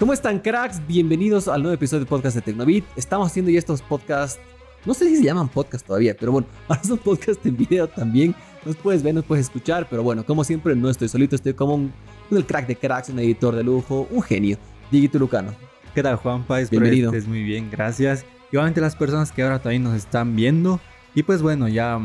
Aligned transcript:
¿Cómo 0.00 0.14
están, 0.14 0.38
cracks? 0.38 0.80
Bienvenidos 0.88 1.46
al 1.46 1.60
nuevo 1.60 1.74
episodio 1.74 2.00
de 2.04 2.08
podcast 2.08 2.34
de 2.34 2.40
Tecnobit. 2.40 2.86
Estamos 2.96 3.26
haciendo 3.26 3.50
ya 3.50 3.58
estos 3.58 3.82
podcasts. 3.82 4.40
No 4.86 4.94
sé 4.94 5.06
si 5.06 5.16
se 5.16 5.24
llaman 5.24 5.50
podcast 5.50 5.86
todavía, 5.86 6.16
pero 6.18 6.32
bueno, 6.32 6.46
ahora 6.68 6.82
son 6.82 6.96
podcasts 6.96 7.44
en 7.44 7.54
video 7.54 7.86
también. 7.86 8.34
Nos 8.64 8.76
puedes 8.76 9.02
ver, 9.02 9.14
nos 9.14 9.26
puedes 9.26 9.44
escuchar, 9.44 9.86
pero 9.90 10.02
bueno, 10.02 10.24
como 10.24 10.42
siempre, 10.42 10.74
no 10.74 10.88
estoy 10.88 11.08
solito, 11.08 11.36
estoy 11.36 11.52
como 11.52 11.74
un, 11.74 11.92
el 12.30 12.46
crack 12.46 12.66
de 12.66 12.76
cracks, 12.76 13.10
un 13.10 13.18
editor 13.18 13.54
de 13.54 13.62
lujo, 13.62 14.08
un 14.10 14.22
genio. 14.22 14.56
Dieguito 14.90 15.18
Lucano. 15.18 15.54
¿Qué 15.94 16.02
tal, 16.02 16.16
Juanpa? 16.16 16.62
Espero 16.62 16.80
Bienvenido. 16.80 17.12
Es 17.12 17.28
muy 17.28 17.42
bien, 17.42 17.68
gracias. 17.70 18.24
Y 18.50 18.56
obviamente 18.56 18.80
las 18.80 18.96
personas 18.96 19.32
que 19.32 19.42
ahora 19.42 19.58
también 19.58 19.82
nos 19.82 19.94
están 19.94 20.34
viendo. 20.34 20.80
Y 21.14 21.24
pues 21.24 21.42
bueno, 21.42 21.68
ya 21.68 22.00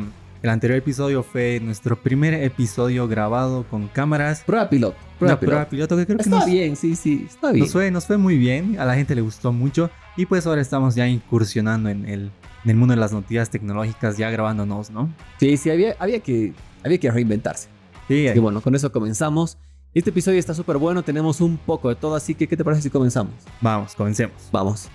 el 0.46 0.52
anterior 0.52 0.78
episodio 0.78 1.24
fue 1.24 1.60
nuestro 1.60 2.00
primer 2.00 2.36
episodio 2.36 3.08
grabado 3.08 3.66
con 3.68 3.88
cámaras. 3.88 4.44
Prueba 4.46 4.70
piloto. 4.70 4.96
Prueba, 5.18 5.40
piloto. 5.40 5.46
prueba 5.52 5.70
piloto 5.70 5.98
que 5.98 6.06
creo 6.06 6.20
está 6.20 6.30
que 6.30 6.36
nos, 6.36 6.46
bien, 6.46 6.76
sí, 6.76 6.96
sí, 6.96 7.26
está 7.28 7.52
bien. 7.52 7.64
Nos 7.64 7.74
fue, 7.74 7.90
nos 7.90 8.06
fue 8.06 8.18
muy 8.18 8.38
bien, 8.38 8.78
a 8.80 8.86
la 8.86 8.94
gente 8.94 9.16
le 9.16 9.22
gustó 9.22 9.52
mucho. 9.52 9.90
Y 10.16 10.28
pues 10.28 10.46
ahora 10.46 10.62
estamos 10.62 10.94
ya 10.94 11.08
incursionando 11.08 11.90
en 11.90 12.06
el, 12.06 12.32
en 12.64 12.70
el 12.70 12.76
mundo 12.76 12.94
de 12.94 13.00
las 13.00 13.12
noticias 13.12 13.50
tecnológicas, 13.50 14.18
ya 14.18 14.30
grabándonos, 14.30 14.92
¿no? 14.92 15.12
Sí, 15.40 15.58
sí, 15.58 15.72
había, 15.72 15.96
había, 15.98 16.20
que, 16.20 16.54
había 16.84 17.00
que 17.00 17.10
reinventarse. 17.10 17.68
Sí, 18.08 18.28
Y 18.28 18.38
bueno, 18.38 18.62
con 18.62 18.76
eso 18.76 18.92
comenzamos. 18.92 19.58
Este 19.96 20.12
episodio 20.12 20.38
está 20.38 20.54
súper 20.54 20.78
bueno, 20.78 21.02
tenemos 21.02 21.42
un 21.42 21.58
poco 21.58 21.90
de 21.90 21.96
todo, 21.96 22.14
así 22.14 22.36
que 22.36 22.48
¿qué 22.48 22.56
te 22.56 22.64
parece 22.64 22.84
si 22.84 22.92
comenzamos? 22.92 23.34
Vamos, 23.62 23.96
comencemos. 23.96 24.50
Vamos. 24.52 24.90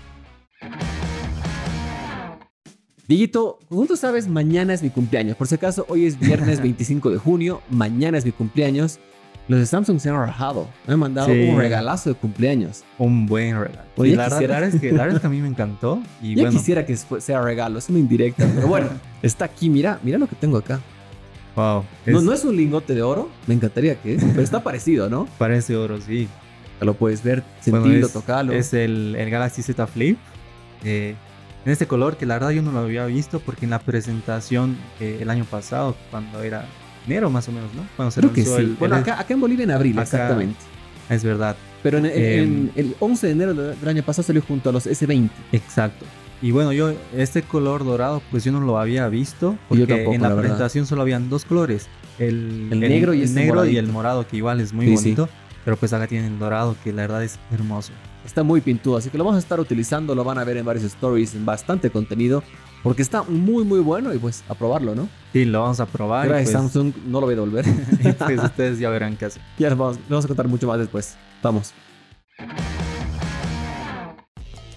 Diguito, 3.15 3.59
como 3.67 3.85
tú 3.87 3.97
sabes, 3.97 4.29
mañana 4.29 4.73
es 4.73 4.81
mi 4.81 4.89
cumpleaños. 4.89 5.35
Por 5.35 5.45
si 5.45 5.55
acaso, 5.55 5.85
hoy 5.89 6.05
es 6.05 6.17
viernes 6.17 6.61
25 6.63 7.09
de 7.09 7.17
junio, 7.17 7.61
mañana 7.69 8.17
es 8.17 8.23
mi 8.23 8.31
cumpleaños. 8.31 8.99
Los 9.49 9.59
de 9.59 9.65
Samsung 9.65 9.99
se 9.99 10.07
han 10.09 10.15
rajado. 10.15 10.69
Me 10.87 10.93
han 10.93 10.99
mandado 11.01 11.27
Sí. 11.27 11.41
un 11.49 11.57
regalazo 11.57 12.11
de 12.11 12.15
cumpleaños. 12.15 12.85
Un 12.97 13.25
buen 13.25 13.59
regalo. 13.59 13.81
Oye, 13.97 14.15
la, 14.15 14.29
verdad 14.29 14.63
es 14.63 14.79
que, 14.79 14.93
la 14.93 14.99
verdad 14.99 15.15
es 15.17 15.19
que 15.21 15.27
a 15.27 15.29
mí 15.29 15.41
me 15.41 15.47
encantó. 15.55 16.01
Y 16.21 16.35
ya 16.35 16.43
bueno, 16.43 16.57
quisiera 16.57 16.85
que 16.85 16.95
sea 16.95 17.41
regalo, 17.41 17.79
es 17.79 17.89
una 17.89 17.99
indirecta. 17.99 18.47
Pero 18.55 18.67
bueno, 18.69 18.87
está 19.21 19.43
aquí, 19.43 19.69
mira, 19.69 19.99
mira 20.03 20.17
lo 20.17 20.27
que 20.27 20.37
tengo 20.37 20.55
acá. 20.55 20.79
wow. 21.57 21.83
No, 22.05 22.17
es- 22.19 22.23
no 22.23 22.31
es 22.31 22.45
un 22.45 22.55
lingote 22.55 22.95
de 22.95 23.01
oro, 23.01 23.29
me 23.45 23.55
encantaría 23.55 23.95
que, 24.01 24.15
pero 24.21 24.41
está 24.41 24.63
parecido, 24.63 25.09
¿no? 25.09 25.27
Parece 25.37 25.75
oro, 25.75 25.99
sí. 25.99 26.29
Lo 26.79 26.93
puedes 26.93 27.21
ver, 27.23 27.43
sentirlo, 27.59 28.07
es- 28.07 28.13
tocarlo. 28.13 28.53
Es 28.53 28.73
el, 28.73 29.15
el 29.17 29.29
Galaxy 29.29 29.61
Z 29.63 29.85
Flip. 29.85 30.17
eh, 30.85 31.15
en 31.65 31.71
este 31.71 31.87
color 31.87 32.17
que 32.17 32.25
la 32.25 32.35
verdad 32.35 32.49
yo 32.51 32.61
no 32.61 32.71
lo 32.71 32.79
había 32.79 33.05
visto 33.05 33.39
porque 33.39 33.65
en 33.65 33.71
la 33.71 33.79
presentación 33.79 34.77
eh, 34.99 35.19
el 35.21 35.29
año 35.29 35.45
pasado, 35.45 35.95
cuando 36.09 36.41
era 36.43 36.65
enero 37.05 37.29
más 37.29 37.47
o 37.47 37.51
menos, 37.51 37.73
¿no? 37.73 37.83
Cuando 37.95 38.11
se 38.11 38.19
Creo 38.21 38.33
que 38.33 38.41
lanzó 38.41 38.57
sí. 38.57 38.61
el- 38.63 38.75
bueno, 38.75 38.95
el- 38.95 39.01
acá, 39.01 39.19
acá 39.19 39.33
en 39.33 39.41
Bolivia 39.41 39.63
en 39.63 39.71
abril, 39.71 39.93
Acá- 39.93 40.03
exactamente. 40.03 40.59
Es 41.09 41.23
verdad, 41.23 41.55
Pero 41.83 41.97
en, 41.97 42.05
Em, 42.05 42.13
en 42.13 42.71
el 42.75 42.95
11 42.99 43.25
de 43.27 43.33
enero 43.33 43.53
del 43.55 43.87
año 43.89 44.03
pasado 44.03 44.23
salió 44.27 44.41
junto 44.43 44.69
a 44.69 44.73
los 44.73 44.85
S20. 44.87 45.29
exacto. 45.51 46.05
Y 46.43 46.49
bueno, 46.51 46.71
yo 46.73 46.93
este 47.15 47.41
color 47.43 47.83
dorado 47.85 48.21
pues 48.31 48.43
yo 48.43 48.51
no 48.51 48.59
lo 48.61 48.79
había 48.79 49.07
visto 49.09 49.57
porque 49.67 49.81
Yo 49.81 49.87
tampoco, 49.87 50.15
en 50.15 50.21
la, 50.23 50.35
presentación 50.35 50.85
solo 50.87 51.01
habían 51.03 51.29
dos 51.29 51.45
colores. 51.45 51.87
El, 52.17 52.67
El 52.71 52.79
negro 52.79 53.13
y 53.13 53.21
ese 53.23 53.33
negro 53.35 53.65
y 53.65 53.77
el 53.77 53.87
morado 53.87 54.27
que 54.27 54.37
igual 54.37 54.59
es 54.59 54.73
muy 54.73 54.87
Sí, 54.87 54.97
sí. 54.97 55.15
Pero 55.63 55.77
pues 55.77 55.93
acá 55.93 56.07
tienen 56.07 56.33
el 56.33 56.39
dorado 56.39 56.75
que 56.83 56.91
la 56.91 57.03
verdad 57.03 57.23
es 57.23 57.39
hermoso. 57.51 57.91
Está 58.25 58.43
muy 58.43 58.61
pintudo, 58.61 58.97
así 58.97 59.09
que 59.09 59.17
lo 59.17 59.23
vamos 59.23 59.37
a 59.37 59.39
estar 59.39 59.59
utilizando, 59.59 60.13
lo 60.13 60.23
van 60.23 60.37
a 60.37 60.43
ver 60.43 60.57
en 60.57 60.65
varios 60.65 60.85
stories, 60.85 61.33
en 61.33 61.45
bastante 61.45 61.89
contenido, 61.89 62.43
porque 62.83 63.01
está 63.01 63.23
muy 63.23 63.63
muy 63.63 63.79
bueno 63.79 64.13
y 64.13 64.19
pues 64.19 64.43
a 64.47 64.55
probarlo, 64.55 64.93
¿no? 64.95 65.09
Sí, 65.33 65.45
lo 65.45 65.61
vamos 65.61 65.79
a 65.79 65.85
probar. 65.85 66.27
Gracias 66.27 66.51
pues, 66.51 66.71
Samsung, 66.71 66.93
no 67.07 67.19
lo 67.19 67.27
voy 67.27 67.33
a 67.33 67.35
devolver. 67.35 67.65
y, 67.99 68.11
pues 68.25 68.43
ustedes 68.43 68.79
ya 68.79 68.89
verán 68.89 69.17
qué 69.17 69.25
hacer. 69.25 69.41
ya 69.57 69.69
les 69.69 69.77
vamos, 69.77 69.97
les 69.97 70.09
vamos 70.09 70.25
a 70.25 70.27
contar 70.27 70.47
mucho 70.47 70.67
más 70.67 70.79
después. 70.79 71.15
Vamos. 71.41 71.73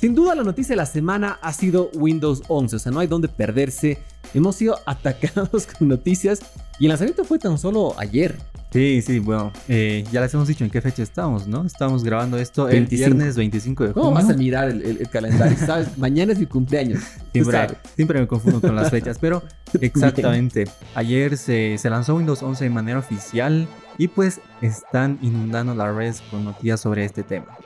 Sin 0.05 0.15
duda 0.15 0.35
la 0.35 0.45
noticia 0.45 0.75
de 0.75 0.77
la 0.77 0.85
semana 0.85 1.39
ha 1.41 1.55
sido 1.55 1.89
Windows 1.95 2.43
11, 2.49 2.77
o 2.77 2.79
sea, 2.79 2.93
no 2.93 3.01
hay 3.01 3.07
dónde 3.07 3.29
perderse. 3.29 4.03
Hemos 4.35 4.57
sido 4.57 4.79
atacados 4.87 5.67
con 5.67 5.89
noticias 5.89 6.41
y 6.79 6.85
el 6.85 6.91
lanzamiento 6.91 7.25
fue 7.25 7.39
tan 7.39 7.57
solo 7.57 7.95
ayer. 7.99 8.37
Sí, 8.75 9.03
sí, 9.03 9.21
bueno, 9.21 9.53
eh, 9.69 10.05
ya 10.11 10.21
les 10.21 10.35
hemos 10.35 10.49
dicho 10.49 10.65
en 10.65 10.71
qué 10.71 10.81
fecha 10.81 11.05
estamos, 11.05 11.47
¿no? 11.47 11.65
Estamos 11.65 12.03
grabando 12.03 12.37
esto 12.39 12.67
el 12.69 12.73
25. 12.87 12.97
viernes 13.15 13.37
25 13.37 13.85
de 13.85 13.93
junio. 13.93 14.03
¿Cómo 14.09 14.17
vas 14.17 14.29
a 14.29 14.35
mirar 14.35 14.69
el, 14.69 14.83
el- 14.83 14.97
el 15.01 15.09
calendario? 15.09 15.57
¿Sabes? 15.57 15.97
Mañana 15.97 16.33
es 16.33 16.41
mi 16.41 16.47
cumpleaños. 16.47 17.01
Siempre, 17.33 17.69
siempre 17.95 18.19
me 18.21 18.27
confundo 18.27 18.61
con 18.61 18.75
las 18.75 18.91
fechas, 18.91 19.19
pero 19.21 19.45
exactamente. 19.81 20.65
Ayer 20.97 21.39
se, 21.39 21.79
se 21.79 21.89
lanzó 21.89 22.17
Windows 22.17 22.43
11 22.43 22.65
de 22.65 22.71
manera 22.71 22.99
oficial 22.99 23.69
y 23.97 24.09
pues 24.09 24.41
están 24.61 25.21
inundando 25.23 25.73
las 25.77 25.95
redes 25.95 26.21
con 26.29 26.45
noticias 26.45 26.81
sobre 26.81 27.05
este 27.05 27.23
tema. 27.23 27.57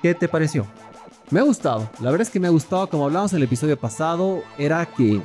¿Qué 0.00 0.14
te 0.14 0.26
pareció? 0.26 0.66
Me 1.30 1.38
ha 1.40 1.42
gustado, 1.42 1.90
la 2.00 2.10
verdad 2.10 2.22
es 2.26 2.30
que 2.30 2.40
me 2.40 2.46
ha 2.46 2.50
gustado, 2.50 2.88
como 2.88 3.04
hablamos 3.04 3.30
en 3.34 3.36
el 3.38 3.42
episodio 3.42 3.76
pasado, 3.78 4.42
era 4.56 4.86
que 4.86 5.20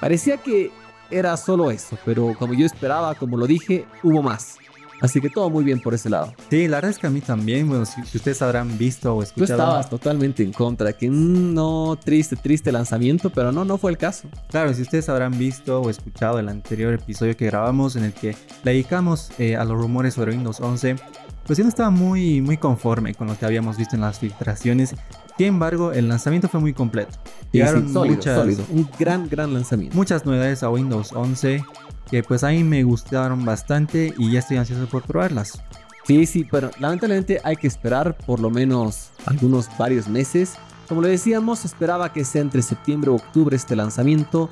parecía 0.00 0.36
que 0.38 0.72
era 1.10 1.36
solo 1.36 1.70
eso, 1.70 1.98
pero 2.04 2.34
como 2.38 2.54
yo 2.54 2.66
esperaba, 2.66 3.14
como 3.14 3.36
lo 3.36 3.46
dije, 3.46 3.86
hubo 4.02 4.22
más. 4.22 4.58
Así 5.00 5.20
que 5.20 5.28
todo 5.28 5.50
muy 5.50 5.64
bien 5.64 5.80
por 5.80 5.92
ese 5.92 6.08
lado. 6.08 6.32
Sí, 6.48 6.66
la 6.66 6.78
verdad 6.78 6.92
es 6.92 6.98
que 6.98 7.06
a 7.06 7.10
mí 7.10 7.20
también, 7.20 7.68
bueno, 7.68 7.84
si, 7.84 8.00
si 8.06 8.16
ustedes 8.16 8.40
habrán 8.40 8.78
visto 8.78 9.12
o 9.14 9.18
Tú 9.18 9.22
escuchado. 9.24 9.60
estabas 9.60 9.90
totalmente 9.90 10.42
en 10.42 10.52
contra, 10.52 10.92
que 10.94 11.10
mm, 11.10 11.52
no, 11.52 11.98
triste, 12.02 12.36
triste 12.36 12.72
lanzamiento, 12.72 13.28
pero 13.30 13.52
no, 13.52 13.64
no 13.64 13.76
fue 13.76 13.90
el 13.90 13.98
caso. 13.98 14.28
Claro, 14.48 14.72
si 14.72 14.80
ustedes 14.82 15.08
habrán 15.08 15.36
visto 15.36 15.80
o 15.82 15.90
escuchado 15.90 16.38
el 16.38 16.48
anterior 16.48 16.94
episodio 16.94 17.36
que 17.36 17.44
grabamos 17.46 17.96
en 17.96 18.04
el 18.04 18.12
que 18.14 18.34
le 18.62 18.70
dedicamos 18.72 19.30
eh, 19.38 19.56
a 19.56 19.64
los 19.64 19.76
rumores 19.76 20.14
sobre 20.14 20.32
Windows 20.32 20.60
11, 20.60 20.96
pues 21.44 21.58
yo 21.58 21.64
no 21.64 21.68
estaba 21.68 21.90
muy, 21.90 22.40
muy 22.40 22.56
conforme 22.56 23.14
con 23.14 23.26
lo 23.26 23.36
que 23.36 23.44
habíamos 23.44 23.76
visto 23.76 23.96
en 23.96 24.02
las 24.02 24.18
filtraciones. 24.20 24.94
Sin 25.36 25.46
embargo, 25.46 25.92
el 25.92 26.08
lanzamiento 26.08 26.48
fue 26.48 26.60
muy 26.60 26.72
completo. 26.72 27.18
Llegaron 27.50 27.88
sí, 27.88 27.92
sólido, 27.92 28.16
muchas, 28.16 28.38
sólido. 28.38 28.64
Un 28.70 28.88
gran, 28.98 29.28
gran 29.28 29.52
lanzamiento. 29.52 29.96
muchas 29.96 30.24
novedades 30.24 30.62
a 30.62 30.70
Windows 30.70 31.12
11 31.12 31.64
que 32.10 32.22
pues 32.22 32.44
a 32.44 32.48
mí 32.48 32.62
me 32.62 32.82
gustaron 32.84 33.44
bastante 33.44 34.14
y 34.16 34.32
ya 34.32 34.38
estoy 34.40 34.58
ansioso 34.58 34.86
por 34.86 35.02
probarlas. 35.02 35.60
Sí, 36.04 36.26
sí, 36.26 36.46
pero 36.48 36.70
lamentablemente 36.78 37.40
hay 37.44 37.56
que 37.56 37.66
esperar 37.66 38.16
por 38.16 38.38
lo 38.38 38.50
menos 38.50 39.10
algunos 39.26 39.68
varios 39.78 40.06
meses. 40.06 40.54
Como 40.88 41.00
le 41.00 41.08
decíamos, 41.08 41.64
esperaba 41.64 42.12
que 42.12 42.24
sea 42.24 42.42
entre 42.42 42.60
septiembre 42.60 43.10
o 43.10 43.14
octubre 43.14 43.56
este 43.56 43.74
lanzamiento. 43.74 44.50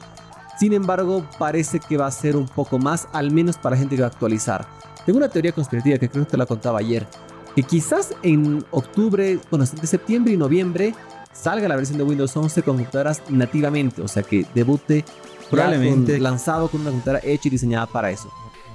Sin 0.59 0.72
embargo, 0.72 1.26
parece 1.38 1.78
que 1.78 1.99
va 1.99 2.06
a 2.06 2.10
ser 2.10 2.37
un 2.37 2.47
poco 2.47 2.78
más, 2.78 3.06
al 3.12 3.31
menos 3.31 3.59
para 3.59 3.76
gente 3.76 3.97
que 3.97 4.03
va 4.03 4.09
a 4.09 4.10
actualizar. 4.10 4.66
Tengo 5.04 5.19
una 5.19 5.28
teoría 5.28 5.53
conspirativa 5.53 5.99
que 5.99 6.09
creo 6.09 6.25
que 6.25 6.31
te 6.31 6.37
la 6.37 6.47
contaba 6.47 6.78
ayer. 6.78 7.06
Que 7.55 7.63
quizás 7.63 8.15
en 8.23 8.65
octubre, 8.71 9.39
bueno, 9.51 9.65
entre 9.65 9.87
septiembre 9.87 10.33
y 10.33 10.37
noviembre, 10.37 10.95
salga 11.33 11.69
la 11.69 11.77
versión 11.77 11.99
de 11.99 12.05
Windows 12.05 12.37
11 12.37 12.63
con 12.63 12.77
computadoras 12.79 13.23
nativamente. 13.29 14.01
O 14.03 14.09
sea, 14.09 14.23
que 14.23 14.47
debute 14.55 15.05
Probablemente. 15.51 16.15
con- 16.15 16.23
lanzado 16.23 16.69
con 16.69 16.81
una 16.81 16.91
computadora 16.91 17.21
hecha 17.25 17.49
y 17.49 17.51
diseñada 17.51 17.87
para 17.87 18.11
eso. 18.11 18.31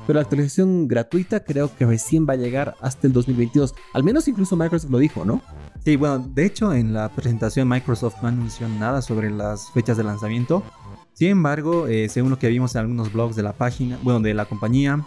Pero 0.05 0.17
la 0.17 0.23
actualización 0.23 0.87
gratuita 0.87 1.43
creo 1.43 1.75
que 1.75 1.85
recién 1.85 2.25
va 2.29 2.33
a 2.33 2.37
llegar 2.37 2.75
hasta 2.79 3.07
el 3.07 3.13
2022. 3.13 3.75
Al 3.93 4.03
menos 4.03 4.27
incluso 4.27 4.55
Microsoft 4.55 4.89
lo 4.91 4.99
dijo, 4.99 5.25
¿no? 5.25 5.41
Sí, 5.83 5.95
bueno, 5.97 6.19
de 6.19 6.45
hecho 6.45 6.73
en 6.73 6.93
la 6.93 7.09
presentación 7.09 7.67
Microsoft 7.67 8.15
no 8.21 8.29
anunció 8.29 8.69
nada 8.69 9.01
sobre 9.01 9.29
las 9.31 9.69
fechas 9.71 9.97
de 9.97 10.03
lanzamiento. 10.05 10.63
Sin 11.13 11.29
embargo, 11.29 11.87
eh, 11.87 12.07
según 12.09 12.29
lo 12.29 12.39
que 12.39 12.47
vimos 12.47 12.75
en 12.75 12.81
algunos 12.81 13.11
blogs 13.11 13.35
de 13.35 13.43
la 13.43 13.51
página, 13.53 13.97
bueno, 14.03 14.19
de 14.21 14.33
la 14.33 14.45
compañía, 14.45 15.03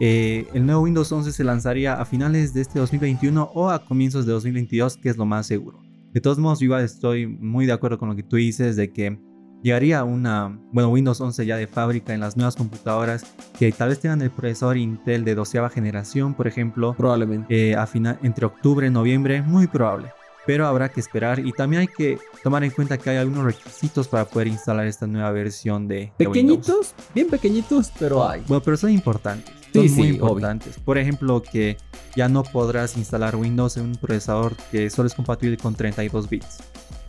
eh, 0.00 0.46
el 0.54 0.64
nuevo 0.64 0.82
Windows 0.82 1.10
11 1.10 1.32
se 1.32 1.44
lanzaría 1.44 1.94
a 1.94 2.04
finales 2.04 2.54
de 2.54 2.60
este 2.60 2.78
2021 2.78 3.50
o 3.54 3.70
a 3.70 3.84
comienzos 3.84 4.26
de 4.26 4.32
2022, 4.32 4.96
que 4.96 5.08
es 5.08 5.16
lo 5.16 5.26
más 5.26 5.46
seguro. 5.46 5.80
De 6.12 6.20
todos 6.20 6.38
modos, 6.38 6.60
yo 6.60 6.66
igual 6.66 6.84
estoy 6.84 7.26
muy 7.26 7.66
de 7.66 7.72
acuerdo 7.72 7.98
con 7.98 8.08
lo 8.08 8.16
que 8.16 8.22
tú 8.22 8.36
dices 8.36 8.76
de 8.76 8.92
que 8.92 9.18
llegaría 9.62 10.04
una, 10.04 10.58
bueno, 10.72 10.90
Windows 10.90 11.20
11 11.20 11.44
ya 11.44 11.56
de 11.56 11.66
fábrica 11.66 12.14
en 12.14 12.20
las 12.20 12.36
nuevas 12.36 12.56
computadoras 12.56 13.26
que 13.58 13.72
tal 13.72 13.88
vez 13.90 14.00
tengan 14.00 14.22
el 14.22 14.30
procesador 14.30 14.76
Intel 14.76 15.24
de 15.24 15.34
doceava 15.34 15.68
generación, 15.68 16.34
por 16.34 16.46
ejemplo, 16.46 16.94
Probablemente. 16.96 17.70
eh, 17.70 17.76
a 17.76 17.86
final, 17.86 18.18
entre 18.22 18.46
octubre 18.46 18.86
y 18.86 18.90
noviembre, 18.90 19.42
muy 19.42 19.66
probable. 19.66 20.12
Pero 20.46 20.66
habrá 20.66 20.88
que 20.88 21.00
esperar 21.00 21.40
y 21.40 21.52
también 21.52 21.80
hay 21.80 21.88
que 21.88 22.18
tomar 22.42 22.64
en 22.64 22.70
cuenta 22.70 22.96
que 22.96 23.10
hay 23.10 23.18
algunos 23.18 23.44
requisitos 23.44 24.08
para 24.08 24.24
poder 24.24 24.46
instalar 24.48 24.86
esta 24.86 25.06
nueva 25.06 25.30
versión 25.30 25.86
de, 25.86 26.10
de 26.18 26.26
Windows. 26.26 26.32
Pequeñitos, 26.66 26.94
bien 27.14 27.28
pequeñitos, 27.28 27.92
pero 27.98 28.26
hay. 28.26 28.42
Bueno, 28.48 28.62
pero 28.64 28.76
son 28.78 28.90
importantes. 28.90 29.57
Sí, 29.72 29.80
Son 29.80 29.88
sí, 29.88 29.94
muy 29.96 30.10
obvio. 30.12 30.14
importantes. 30.20 30.78
Por 30.84 30.98
ejemplo, 30.98 31.42
que 31.42 31.76
ya 32.16 32.28
no 32.28 32.42
podrás 32.42 32.96
instalar 32.96 33.36
Windows 33.36 33.76
en 33.76 33.84
un 33.84 33.96
procesador 33.96 34.56
que 34.70 34.88
solo 34.90 35.06
es 35.08 35.14
compatible 35.14 35.56
con 35.56 35.74
32 35.74 36.28
bits. 36.28 36.58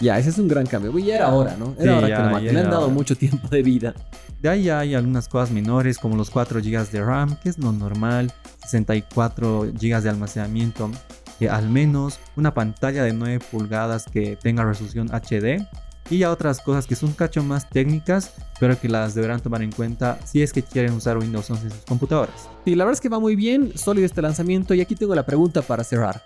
Ya, 0.01 0.17
ese 0.17 0.29
es 0.29 0.37
un 0.37 0.47
gran 0.47 0.65
cambio. 0.65 0.91
Uy, 0.91 1.05
ya 1.05 1.15
era 1.15 1.33
hora, 1.33 1.55
¿no? 1.57 1.73
Era 1.77 1.83
Sí, 1.83 1.97
hora 1.97 2.07
ya, 2.09 2.17
que 2.17 2.23
maten. 2.33 2.53
Le 2.53 2.59
han 2.61 2.69
dado 2.69 2.85
hora. 2.85 2.93
mucho 2.93 3.15
tiempo 3.17 3.47
de 3.49 3.61
vida. 3.63 3.93
De 4.41 4.47
ahí 4.49 4.63
ya 4.63 4.79
hay 4.79 4.95
algunas 4.95 5.27
cosas 5.27 5.51
menores 5.51 5.97
como 5.97 6.15
los 6.15 6.29
4 6.29 6.61
GB 6.61 6.89
de 6.91 7.03
RAM, 7.03 7.37
que 7.43 7.49
es 7.49 7.57
lo 7.57 7.71
normal, 7.73 8.31
64 8.65 9.67
GB 9.73 10.01
de 10.01 10.09
almacenamiento, 10.09 10.89
que 11.37 11.49
al 11.49 11.69
menos 11.69 12.19
una 12.35 12.53
pantalla 12.53 13.03
de 13.03 13.13
9 13.13 13.39
pulgadas 13.51 14.05
que 14.05 14.37
tenga 14.37 14.63
resolución 14.63 15.09
HD 15.11 15.65
y 16.09 16.19
ya 16.19 16.31
otras 16.31 16.61
cosas 16.61 16.85
que 16.87 16.95
son 16.95 17.09
un 17.09 17.15
cacho 17.15 17.43
más 17.43 17.69
técnicas, 17.69 18.31
pero 18.59 18.79
que 18.79 18.89
las 18.89 19.13
deberán 19.15 19.39
tomar 19.39 19.61
en 19.61 19.71
cuenta 19.71 20.19
si 20.25 20.41
es 20.41 20.51
que 20.53 20.63
quieren 20.63 20.93
usar 20.93 21.17
Windows 21.17 21.49
11 21.49 21.63
en 21.65 21.71
sus 21.71 21.81
computadoras. 21.81 22.49
Sí, 22.65 22.75
la 22.75 22.83
verdad 22.85 22.93
es 22.97 23.01
que 23.01 23.09
va 23.09 23.19
muy 23.19 23.35
bien, 23.35 23.71
sólido 23.77 24.05
este 24.05 24.21
lanzamiento. 24.21 24.73
Y 24.73 24.81
aquí 24.81 24.95
tengo 24.95 25.13
la 25.15 25.25
pregunta 25.25 25.61
para 25.61 25.83
cerrar. 25.83 26.23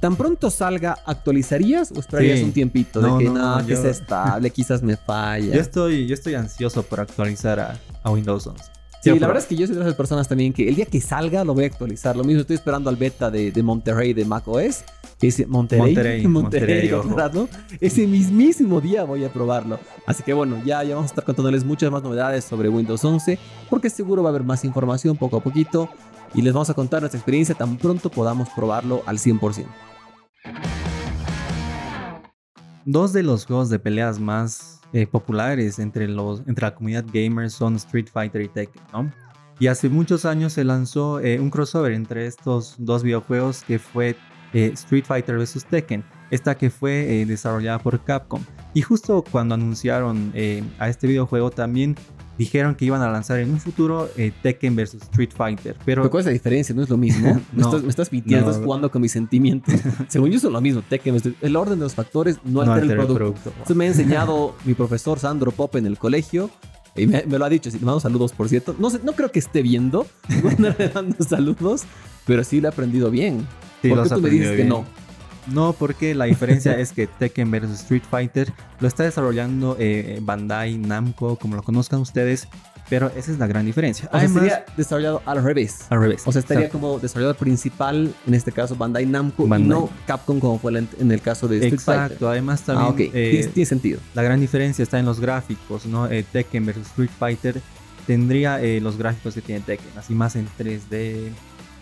tan 0.00 0.14
pronto 0.14 0.50
salga, 0.50 0.98
¿actualizarías 1.06 1.90
o 1.90 2.00
esperarías 2.00 2.38
Sí. 2.40 2.44
un 2.44 2.52
tiempito? 2.52 3.00
No, 3.00 3.16
de 3.16 3.24
que 3.24 3.30
no, 3.30 3.38
no, 3.38 3.60
no, 3.60 3.66
que 3.66 3.72
yo- 3.72 3.80
sea 3.80 3.90
estable, 3.90 4.50
quizás 4.50 4.82
me 4.82 4.94
falla. 4.96 5.54
Yo 5.54 5.60
estoy, 5.60 6.06
yo 6.06 6.12
estoy 6.12 6.34
ansioso 6.34 6.82
por 6.82 7.00
actualizar 7.00 7.58
a, 7.58 7.78
a 8.02 8.10
Windows 8.10 8.46
11. 8.46 8.62
Sí, 9.14 9.20
la 9.20 9.26
verdad 9.26 9.42
es 9.42 9.48
que 9.48 9.56
yo 9.56 9.66
soy 9.66 9.76
de 9.76 9.82
esas 9.82 9.94
personas 9.94 10.28
también 10.28 10.52
que 10.52 10.68
el 10.68 10.74
día 10.74 10.86
que 10.86 11.00
salga 11.00 11.44
lo 11.44 11.54
voy 11.54 11.64
a 11.64 11.66
actualizar. 11.68 12.16
Lo 12.16 12.24
mismo 12.24 12.40
estoy 12.40 12.56
esperando 12.56 12.90
al 12.90 12.96
beta 12.96 13.30
de, 13.30 13.50
de 13.50 13.62
Monterrey 13.62 14.12
de 14.12 14.24
macOS. 14.24 14.84
Ese 15.20 15.46
Monterrey, 15.46 15.94
Monterrey, 15.94 16.26
Monterrey. 16.28 16.90
¿verdad, 16.90 17.32
no? 17.32 17.48
Ese 17.80 18.06
mismísimo 18.06 18.80
día 18.80 19.04
voy 19.04 19.24
a 19.24 19.32
probarlo. 19.32 19.78
Así 20.06 20.22
que 20.22 20.34
bueno, 20.34 20.60
ya, 20.64 20.82
ya 20.82 20.94
vamos 20.94 21.10
a 21.10 21.12
estar 21.12 21.24
contándoles 21.24 21.64
muchas 21.64 21.90
más 21.90 22.02
novedades 22.02 22.44
sobre 22.44 22.68
Windows 22.68 23.02
11, 23.02 23.38
porque 23.70 23.88
seguro 23.88 24.22
va 24.22 24.28
a 24.28 24.30
haber 24.30 24.44
más 24.44 24.64
información 24.64 25.16
poco 25.16 25.38
a 25.38 25.40
poquito 25.40 25.88
y 26.34 26.42
les 26.42 26.52
vamos 26.52 26.68
a 26.68 26.74
contar 26.74 27.00
nuestra 27.00 27.18
experiencia 27.18 27.54
tan 27.54 27.78
pronto 27.78 28.10
podamos 28.10 28.48
probarlo 28.50 29.02
al 29.06 29.18
100%. 29.18 29.66
Dos 32.84 33.12
de 33.12 33.22
los 33.22 33.46
juegos 33.46 33.70
de 33.70 33.78
peleas 33.78 34.20
más 34.20 34.75
eh, 34.96 35.06
populares 35.06 35.78
entre, 35.78 36.08
los, 36.08 36.40
entre 36.46 36.64
la 36.64 36.74
comunidad 36.74 37.04
gamer 37.12 37.50
son 37.50 37.76
Street 37.76 38.06
Fighter 38.10 38.40
y 38.40 38.48
Tekken, 38.48 38.82
¿no? 38.94 39.12
Y 39.58 39.66
hace 39.66 39.90
muchos 39.90 40.24
años 40.24 40.54
se 40.54 40.64
lanzó 40.64 41.20
eh, 41.20 41.38
un 41.38 41.50
crossover 41.50 41.92
entre 41.92 42.26
estos 42.26 42.76
dos 42.78 43.02
videojuegos 43.02 43.62
que 43.62 43.78
fue 43.78 44.16
eh, 44.54 44.70
Street 44.72 45.04
Fighter 45.04 45.36
vs. 45.36 45.66
Tekken, 45.66 46.02
esta 46.30 46.56
que 46.56 46.70
fue 46.70 47.26
desarrollada 47.26 47.78
por 47.78 48.02
Capcom. 48.04 48.42
Y 48.72 48.80
justo 48.80 49.22
cuando 49.30 49.54
anunciaron 49.54 50.32
a 50.78 50.88
este 50.88 51.06
videojuego 51.06 51.50
también 51.50 51.94
dijeron 52.38 52.74
que 52.74 52.84
iban 52.84 53.02
a 53.02 53.10
lanzar 53.10 53.38
en 53.38 53.50
un 53.50 53.60
futuro 53.60 54.08
eh, 54.16 54.32
Tekken 54.42 54.76
vs. 54.76 54.94
Street 54.94 55.30
Fighter. 55.36 55.74
Pero 55.84 56.02
Pero 56.02 56.10
¿cuál 56.10 56.20
es 56.20 56.26
la 56.26 56.32
diferencia? 56.32 56.74
¿No 56.74 56.82
es 56.82 56.90
lo 56.90 56.96
mismo? 56.96 57.34
me, 57.52 57.62
No. 57.62 57.66
estás, 57.68 57.82
me 57.82 57.88
estás 57.88 58.12
mintiendo, 58.12 58.46
No. 58.46 58.50
estás 58.52 58.64
jugando 58.64 58.90
con 58.90 59.02
mis 59.02 59.12
sentimientos. 59.12 59.74
Según 60.08 60.30
yo 60.30 60.38
son 60.40 60.52
lo 60.52 60.60
mismo. 60.60 60.82
Tekken, 60.88 61.20
el 61.40 61.56
orden 61.56 61.78
de 61.78 61.84
los 61.84 61.94
factores 61.94 62.38
no, 62.44 62.64
no 62.64 62.72
altera 62.72 62.94
el 62.94 63.00
altera 63.00 63.14
producto. 63.18 63.52
Eso 63.64 63.74
me 63.74 63.84
ha 63.84 63.88
enseñado 63.88 64.54
mi 64.64 64.74
profesor 64.74 65.18
Sandro 65.18 65.50
Pop 65.52 65.76
en 65.76 65.86
el 65.86 65.98
colegio. 65.98 66.50
Y 66.94 67.06
me, 67.06 67.24
me 67.26 67.38
lo 67.38 67.44
ha 67.44 67.48
dicho, 67.50 67.70
si 67.70 67.78
le 67.78 67.84
mando 67.84 68.00
saludos, 68.00 68.32
por 68.32 68.48
cierto. 68.48 68.74
No, 68.78 68.88
sé, 68.88 69.00
no 69.04 69.12
creo 69.12 69.30
que 69.30 69.38
esté 69.38 69.62
viendo. 69.62 70.06
No 70.58 70.70
le 70.78 70.90
mando 70.94 71.16
saludos, 71.24 71.82
pero 72.26 72.42
sí 72.42 72.60
lo 72.60 72.68
he 72.68 72.70
aprendido 72.70 73.10
bien. 73.10 73.46
Sí, 73.82 73.90
¿Por 73.90 74.02
qué 74.02 74.08
tú 74.08 74.20
me 74.22 74.30
dices 74.30 74.48
aprendido 74.48 74.50
que 74.52 74.56
bien. 74.56 74.68
no? 74.68 74.84
No, 75.46 75.72
porque 75.72 76.14
la 76.14 76.24
diferencia 76.26 76.78
es 76.78 76.92
que 76.92 77.06
Tekken 77.06 77.50
vs 77.50 77.70
Street 77.82 78.02
Fighter 78.10 78.52
lo 78.80 78.88
está 78.88 79.04
desarrollando 79.04 79.76
eh, 79.78 80.18
Bandai 80.22 80.76
Namco, 80.76 81.36
como 81.36 81.56
lo 81.56 81.62
conozcan 81.62 82.00
ustedes, 82.00 82.48
pero 82.88 83.10
esa 83.16 83.32
es 83.32 83.38
la 83.38 83.46
gran 83.46 83.64
diferencia. 83.66 84.06
O 84.06 84.10
sea, 84.10 84.20
Además, 84.20 84.42
sería 84.42 84.64
desarrollado 84.76 85.22
al 85.26 85.42
revés. 85.42 85.86
al 85.90 86.00
revés. 86.00 86.22
O 86.26 86.32
sea, 86.32 86.40
estaría 86.40 86.66
Exacto. 86.66 86.80
como 86.80 86.98
desarrollador 86.98 87.36
principal, 87.36 88.12
en 88.26 88.34
este 88.34 88.52
caso 88.52 88.76
Bandai 88.76 89.06
Namco, 89.06 89.44
y 89.46 89.62
no 89.62 89.88
Capcom 90.06 90.38
como 90.40 90.58
fue 90.58 90.76
en 90.76 91.12
el 91.12 91.20
caso 91.20 91.48
de 91.48 91.56
Street 91.56 91.80
Fighter. 91.80 92.02
Exacto, 92.04 92.28
además 92.28 92.62
también 92.62 92.86
Ah, 92.86 92.90
ok. 92.90 93.00
eh, 93.00 93.10
tiene, 93.32 93.46
tiene 93.48 93.66
sentido. 93.66 94.00
la 94.14 94.22
gran 94.22 94.40
diferencia 94.40 94.82
está 94.82 94.98
en 94.98 95.06
los 95.06 95.20
gráficos, 95.20 95.86
¿no? 95.86 96.06
Eh, 96.08 96.24
Tekken 96.30 96.64
vs 96.66 96.76
Street 96.88 97.10
Fighter 97.18 97.60
tendría 98.06 98.60
eh, 98.62 98.80
los 98.80 98.96
gráficos 98.96 99.34
que 99.34 99.40
tiene 99.42 99.60
Tekken, 99.62 99.98
así 99.98 100.14
más 100.14 100.36
en 100.36 100.46
3D, 100.58 101.30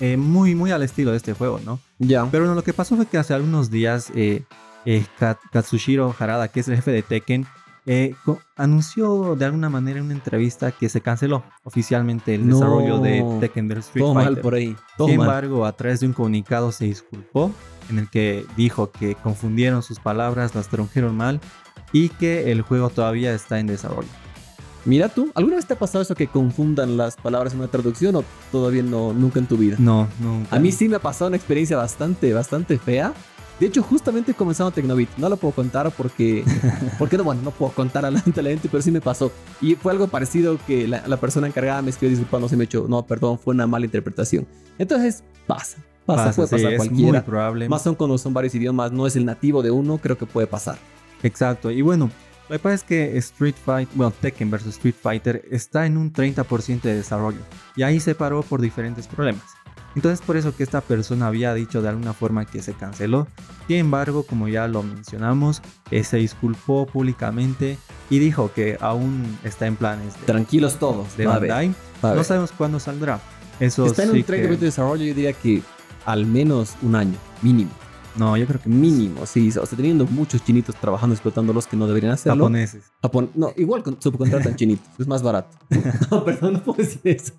eh, 0.00 0.16
muy, 0.16 0.54
muy 0.54 0.70
al 0.70 0.82
estilo 0.82 1.10
de 1.12 1.16
este 1.18 1.32
juego, 1.34 1.60
¿no? 1.64 1.78
Ya. 1.98 2.26
Pero 2.30 2.46
no, 2.46 2.54
lo 2.54 2.62
que 2.64 2.72
pasó 2.72 2.96
fue 2.96 3.06
que 3.06 3.18
hace 3.18 3.34
algunos 3.34 3.70
días 3.70 4.10
eh, 4.14 4.42
eh, 4.84 5.04
Kat- 5.18 5.38
Katsushiro 5.52 6.14
Harada, 6.18 6.48
que 6.48 6.60
es 6.60 6.68
el 6.68 6.76
jefe 6.76 6.90
de 6.90 7.02
Tekken, 7.02 7.46
anunció 8.56 9.36
de 9.36 9.44
alguna 9.44 9.68
manera 9.68 9.98
en 9.98 10.06
una 10.06 10.14
entrevista 10.14 10.72
que 10.72 10.88
se 10.88 11.00
canceló 11.00 11.42
oficialmente 11.64 12.34
el 12.34 12.46
No. 12.48 12.56
desarrollo 12.56 12.98
de 12.98 13.24
Tekken 13.40 13.68
vs 13.68 13.78
Street 13.86 14.02
Todo 14.04 14.14
Fighter. 14.14 14.32
mal 14.32 14.40
por 14.42 14.54
ahí. 14.54 14.76
Todo 14.96 15.08
Sin 15.08 15.18
mal. 15.18 15.26
embargo, 15.26 15.66
a 15.66 15.72
través 15.72 16.00
de 16.00 16.06
un 16.06 16.12
comunicado 16.12 16.72
se 16.72 16.86
disculpó 16.86 17.50
en 17.90 17.98
el 17.98 18.08
que 18.08 18.44
dijo 18.56 18.90
que 18.90 19.14
confundieron 19.16 19.82
sus 19.82 19.98
palabras, 20.00 20.54
las 20.54 20.68
tradujeron 20.68 21.16
mal 21.16 21.40
y 21.92 22.08
que 22.08 22.50
el 22.50 22.62
juego 22.62 22.88
todavía 22.90 23.34
está 23.34 23.58
en 23.60 23.66
desarrollo. 23.66 24.08
Mira 24.84 25.08
tú, 25.08 25.30
¿alguna 25.34 25.56
vez 25.56 25.66
te 25.66 25.72
ha 25.74 25.78
pasado 25.78 26.02
eso 26.02 26.14
que 26.14 26.26
confundan 26.26 26.96
las 26.96 27.16
palabras 27.16 27.54
en 27.54 27.60
una 27.60 27.68
traducción 27.68 28.16
o 28.16 28.24
todavía 28.52 28.82
no, 28.82 29.12
nunca 29.14 29.38
en 29.38 29.46
tu 29.46 29.56
vida? 29.56 29.76
No, 29.78 30.08
nunca. 30.20 30.54
A 30.54 30.58
mí 30.58 30.72
sí 30.72 30.88
me 30.88 30.96
ha 30.96 31.00
pasado 31.00 31.28
una 31.28 31.36
experiencia 31.36 31.76
bastante, 31.76 32.32
bastante 32.34 32.78
fea. 32.78 33.14
De 33.60 33.66
hecho, 33.66 33.82
justamente 33.82 34.34
comenzando 34.34 34.72
Tecnobit, 34.72 35.08
no 35.16 35.28
lo 35.28 35.36
puedo 35.36 35.54
contar 35.54 35.90
porque, 35.92 36.44
porque 36.98 37.16
no, 37.16 37.24
bueno, 37.24 37.40
no 37.42 37.50
puedo 37.50 37.72
contar 37.72 38.04
adelante 38.04 38.40
a 38.40 38.42
la 38.42 38.50
gente, 38.50 38.68
pero 38.68 38.82
sí 38.82 38.90
me 38.90 39.00
pasó. 39.00 39.30
Y 39.60 39.74
fue 39.76 39.92
algo 39.92 40.08
parecido 40.08 40.58
que 40.66 40.86
la, 40.88 41.06
la 41.06 41.16
persona 41.16 41.46
encargada 41.46 41.80
me 41.80 41.90
escribió 41.90 42.10
disculpando, 42.10 42.48
se 42.48 42.56
me 42.56 42.64
echó, 42.64 42.86
no, 42.88 43.06
perdón, 43.06 43.38
fue 43.38 43.54
una 43.54 43.66
mala 43.66 43.86
interpretación. 43.86 44.46
Entonces, 44.76 45.22
pasa, 45.46 45.78
pasa, 46.04 46.24
Pasa, 46.26 46.34
puede 46.36 46.48
sí, 46.48 46.54
pasar 46.56 46.72
es 46.72 46.78
muy 46.80 46.88
cualquiera. 46.88 47.24
probable. 47.24 47.68
Más 47.68 47.86
aún 47.86 47.94
cuando 47.96 48.18
son 48.18 48.34
varios 48.34 48.54
idiomas, 48.56 48.90
no 48.92 49.06
es 49.06 49.14
el 49.16 49.24
nativo 49.24 49.62
de 49.62 49.70
uno, 49.70 49.98
creo 49.98 50.18
que 50.18 50.26
puede 50.26 50.46
pasar. 50.48 50.76
Exacto. 51.22 51.70
Y 51.70 51.80
bueno, 51.80 52.10
lo 52.48 52.54
que 52.56 52.58
pasa 52.58 52.74
es 52.74 52.82
que 52.84 53.16
Street 53.18 53.54
Fighter, 53.64 53.94
bueno, 53.96 54.12
Tekken 54.20 54.50
vs 54.50 54.66
Street 54.66 54.94
Fighter 55.00 55.44
está 55.50 55.86
en 55.86 55.96
un 55.96 56.12
30% 56.12 56.82
de 56.82 56.94
desarrollo. 56.94 57.40
Y 57.76 57.82
ahí 57.82 58.00
se 58.00 58.14
paró 58.14 58.42
por 58.42 58.60
diferentes 58.60 59.06
problemas. 59.06 59.42
Entonces 59.96 60.20
por 60.26 60.36
eso 60.36 60.54
que 60.56 60.64
esta 60.64 60.80
persona 60.80 61.28
había 61.28 61.54
dicho 61.54 61.80
de 61.80 61.88
alguna 61.88 62.12
forma 62.12 62.44
que 62.46 62.60
se 62.62 62.74
canceló. 62.74 63.28
Sin 63.68 63.76
embargo, 63.76 64.24
como 64.24 64.48
ya 64.48 64.66
lo 64.66 64.82
mencionamos, 64.82 65.62
eh, 65.92 66.02
se 66.02 66.16
disculpó 66.16 66.84
públicamente 66.86 67.78
y 68.10 68.18
dijo 68.18 68.52
que 68.52 68.76
aún 68.80 69.38
está 69.44 69.66
en 69.66 69.76
planes 69.76 70.18
de, 70.20 70.26
Tranquilos 70.26 70.78
todos. 70.80 71.16
de 71.16 71.26
Bandai. 71.26 71.74
No 72.02 72.24
sabemos 72.24 72.50
cuándo 72.52 72.80
saldrá. 72.80 73.20
Eso 73.60 73.86
Está 73.86 74.02
en 74.02 74.10
sí 74.10 74.16
un 74.18 74.24
30% 74.24 74.26
que- 74.26 74.48
de 74.48 74.56
desarrollo, 74.66 75.04
yo 75.04 75.14
diría 75.14 75.32
que 75.32 75.62
al 76.04 76.26
menos 76.26 76.74
un 76.82 76.96
año, 76.96 77.16
mínimo. 77.40 77.70
No, 78.16 78.36
yo 78.36 78.46
creo 78.46 78.60
que 78.60 78.68
Mínimo, 78.68 79.26
sí. 79.26 79.48
O 79.48 79.66
sea, 79.66 79.76
teniendo 79.76 80.06
muchos 80.06 80.44
chinitos 80.44 80.74
trabajando, 80.76 81.14
explotando 81.14 81.52
los 81.52 81.66
que 81.66 81.76
no 81.76 81.86
deberían 81.86 82.12
hacerlo. 82.12 82.44
japoneses. 82.44 82.92
Japón, 83.02 83.30
no, 83.34 83.52
igual 83.56 83.82
con- 83.82 84.00
subcontratan 84.00 84.54
chinitos, 84.56 84.86
es 84.98 85.06
más 85.06 85.22
barato. 85.22 85.56
No, 86.10 86.24
perdón, 86.24 86.54
no 86.54 86.62
puedo 86.62 86.78
decir 86.78 87.00
eso. 87.04 87.32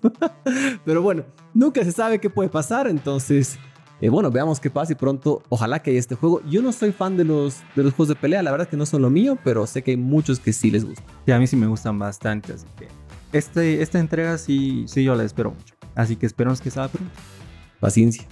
Pero 0.84 1.02
bueno, 1.02 1.24
nunca 1.54 1.82
se 1.84 1.92
sabe 1.92 2.18
qué 2.20 2.28
puede 2.30 2.48
pasar, 2.50 2.88
entonces, 2.88 3.58
eh, 4.00 4.08
bueno, 4.10 4.30
veamos 4.30 4.60
qué 4.60 4.68
pasa 4.70 4.92
y 4.92 4.94
pronto, 4.96 5.42
ojalá 5.48 5.80
que 5.82 5.90
haya 5.90 5.98
este 6.00 6.14
juego. 6.14 6.42
Yo 6.48 6.60
no 6.62 6.72
soy 6.72 6.92
fan 6.92 7.16
de 7.16 7.24
los, 7.24 7.60
de 7.74 7.82
los 7.82 7.92
juegos 7.94 8.08
de 8.08 8.14
pelea, 8.16 8.42
la 8.42 8.50
verdad 8.50 8.66
es 8.66 8.70
que 8.70 8.76
no 8.76 8.84
son 8.86 9.02
lo 9.02 9.08
mío, 9.10 9.38
pero 9.42 9.66
sé 9.66 9.82
que 9.82 9.92
hay 9.92 9.96
muchos 9.96 10.38
que 10.40 10.52
sí 10.52 10.70
les 10.70 10.84
gusta. 10.84 11.02
Sí, 11.24 11.32
a 11.32 11.38
mí 11.38 11.46
sí 11.46 11.56
me 11.56 11.66
gustan 11.66 11.98
bastante, 11.98 12.52
así 12.52 12.66
que 12.78 12.88
este, 13.32 13.80
esta 13.82 13.98
entrega 13.98 14.36
sí, 14.38 14.84
sí 14.88 15.02
yo 15.04 15.14
la 15.14 15.24
espero 15.24 15.50
mucho. 15.52 15.74
Así 15.94 16.16
que 16.16 16.26
esperamos 16.26 16.60
que 16.60 16.70
salga 16.70 16.88
pronto. 16.88 17.10
Paciencia. 17.80 18.26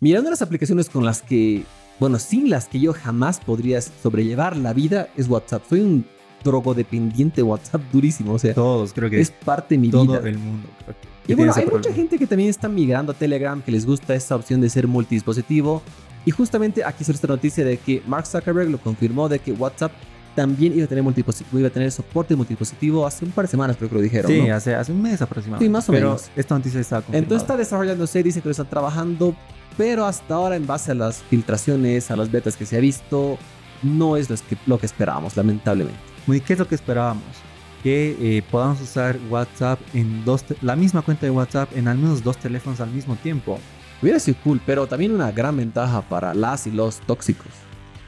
Mirando 0.00 0.30
las 0.30 0.42
aplicaciones 0.42 0.88
con 0.88 1.04
las 1.04 1.22
que, 1.22 1.64
bueno, 1.98 2.18
sin 2.18 2.50
las 2.50 2.68
que 2.68 2.78
yo 2.78 2.92
jamás 2.92 3.40
podría 3.40 3.80
sobrellevar 3.80 4.56
la 4.56 4.72
vida, 4.72 5.08
es 5.16 5.28
WhatsApp. 5.28 5.64
Soy 5.68 5.80
un 5.80 6.06
drogodependiente 6.44 7.36
de 7.36 7.42
WhatsApp 7.42 7.82
durísimo, 7.92 8.34
o 8.34 8.38
sea, 8.38 8.54
Todos, 8.54 8.92
creo 8.92 9.10
que 9.10 9.20
es 9.20 9.30
parte 9.32 9.74
de 9.74 9.78
mi 9.80 9.90
todo 9.90 10.04
vida. 10.04 10.28
el 10.28 10.38
mundo. 10.38 10.68
creo 10.84 10.96
que- 11.00 11.32
Y 11.32 11.34
bueno, 11.34 11.52
hay 11.54 11.66
mucha 11.66 11.92
gente 11.92 12.16
que 12.16 12.26
también 12.26 12.48
está 12.48 12.68
migrando 12.68 13.12
a 13.12 13.14
Telegram, 13.14 13.60
que 13.60 13.72
les 13.72 13.84
gusta 13.84 14.14
esa 14.14 14.36
opción 14.36 14.60
de 14.60 14.70
ser 14.70 14.86
multidispositivo. 14.86 15.82
Y 16.24 16.30
justamente 16.30 16.84
aquí 16.84 17.04
sale 17.04 17.16
esta 17.16 17.26
noticia 17.28 17.64
de 17.64 17.76
que 17.76 18.02
Mark 18.06 18.26
Zuckerberg 18.26 18.70
lo 18.70 18.78
confirmó 18.78 19.28
de 19.28 19.38
que 19.40 19.52
WhatsApp 19.52 19.92
también 20.34 20.74
iba 20.74 20.84
a 20.84 20.88
tener 20.88 21.02
multidispositivo, 21.02 21.58
iba 21.58 21.68
a 21.68 21.72
tener 21.72 21.90
soporte 21.90 22.36
multidispositivo 22.36 23.06
hace 23.06 23.24
un 23.24 23.32
par 23.32 23.46
de 23.46 23.50
semanas, 23.50 23.76
creo 23.76 23.88
que 23.88 23.94
lo 23.96 24.00
dijeron. 24.00 24.30
Sí, 24.30 24.42
¿no? 24.42 24.54
hace, 24.54 24.74
hace 24.74 24.92
un 24.92 25.02
mes 25.02 25.20
aproximadamente. 25.20 25.66
Sí, 25.66 25.70
más 25.70 25.88
o 25.88 25.92
Pero 25.92 26.08
menos. 26.08 26.30
esta 26.36 26.54
noticia 26.56 26.80
está 26.80 26.96
confirmada. 26.96 27.18
Entonces 27.18 27.42
está 27.42 27.56
desarrollándose, 27.56 28.22
dicen 28.22 28.42
que 28.42 28.48
lo 28.48 28.52
están 28.52 28.68
trabajando, 28.68 29.34
pero 29.76 30.04
hasta 30.04 30.34
ahora 30.34 30.56
en 30.56 30.66
base 30.66 30.92
a 30.92 30.94
las 30.94 31.22
filtraciones, 31.22 32.10
a 32.10 32.16
las 32.16 32.30
betas 32.30 32.56
que 32.56 32.66
se 32.66 32.76
ha 32.76 32.80
visto, 32.80 33.38
no 33.82 34.16
es 34.16 34.28
lo 34.30 34.36
que, 34.36 34.56
lo 34.66 34.78
que 34.78 34.86
esperábamos, 34.86 35.36
lamentablemente. 35.36 35.98
¿Y 36.26 36.40
qué 36.40 36.52
es 36.52 36.58
lo 36.58 36.68
que 36.68 36.74
esperábamos? 36.74 37.24
Que 37.82 38.16
eh, 38.20 38.42
podamos 38.50 38.80
usar 38.80 39.18
WhatsApp 39.30 39.78
en 39.94 40.24
dos, 40.24 40.44
la 40.62 40.76
misma 40.76 41.02
cuenta 41.02 41.26
de 41.26 41.30
WhatsApp 41.30 41.70
en 41.76 41.88
al 41.88 41.96
menos 41.96 42.22
dos 42.22 42.36
teléfonos 42.36 42.80
al 42.80 42.90
mismo 42.90 43.16
tiempo. 43.16 43.58
Hubiera 44.02 44.18
sido 44.18 44.36
cool, 44.44 44.60
pero 44.64 44.86
también 44.86 45.12
una 45.12 45.32
gran 45.32 45.56
ventaja 45.56 46.02
para 46.02 46.34
las 46.34 46.66
y 46.66 46.70
los 46.70 47.00
tóxicos. 47.00 47.46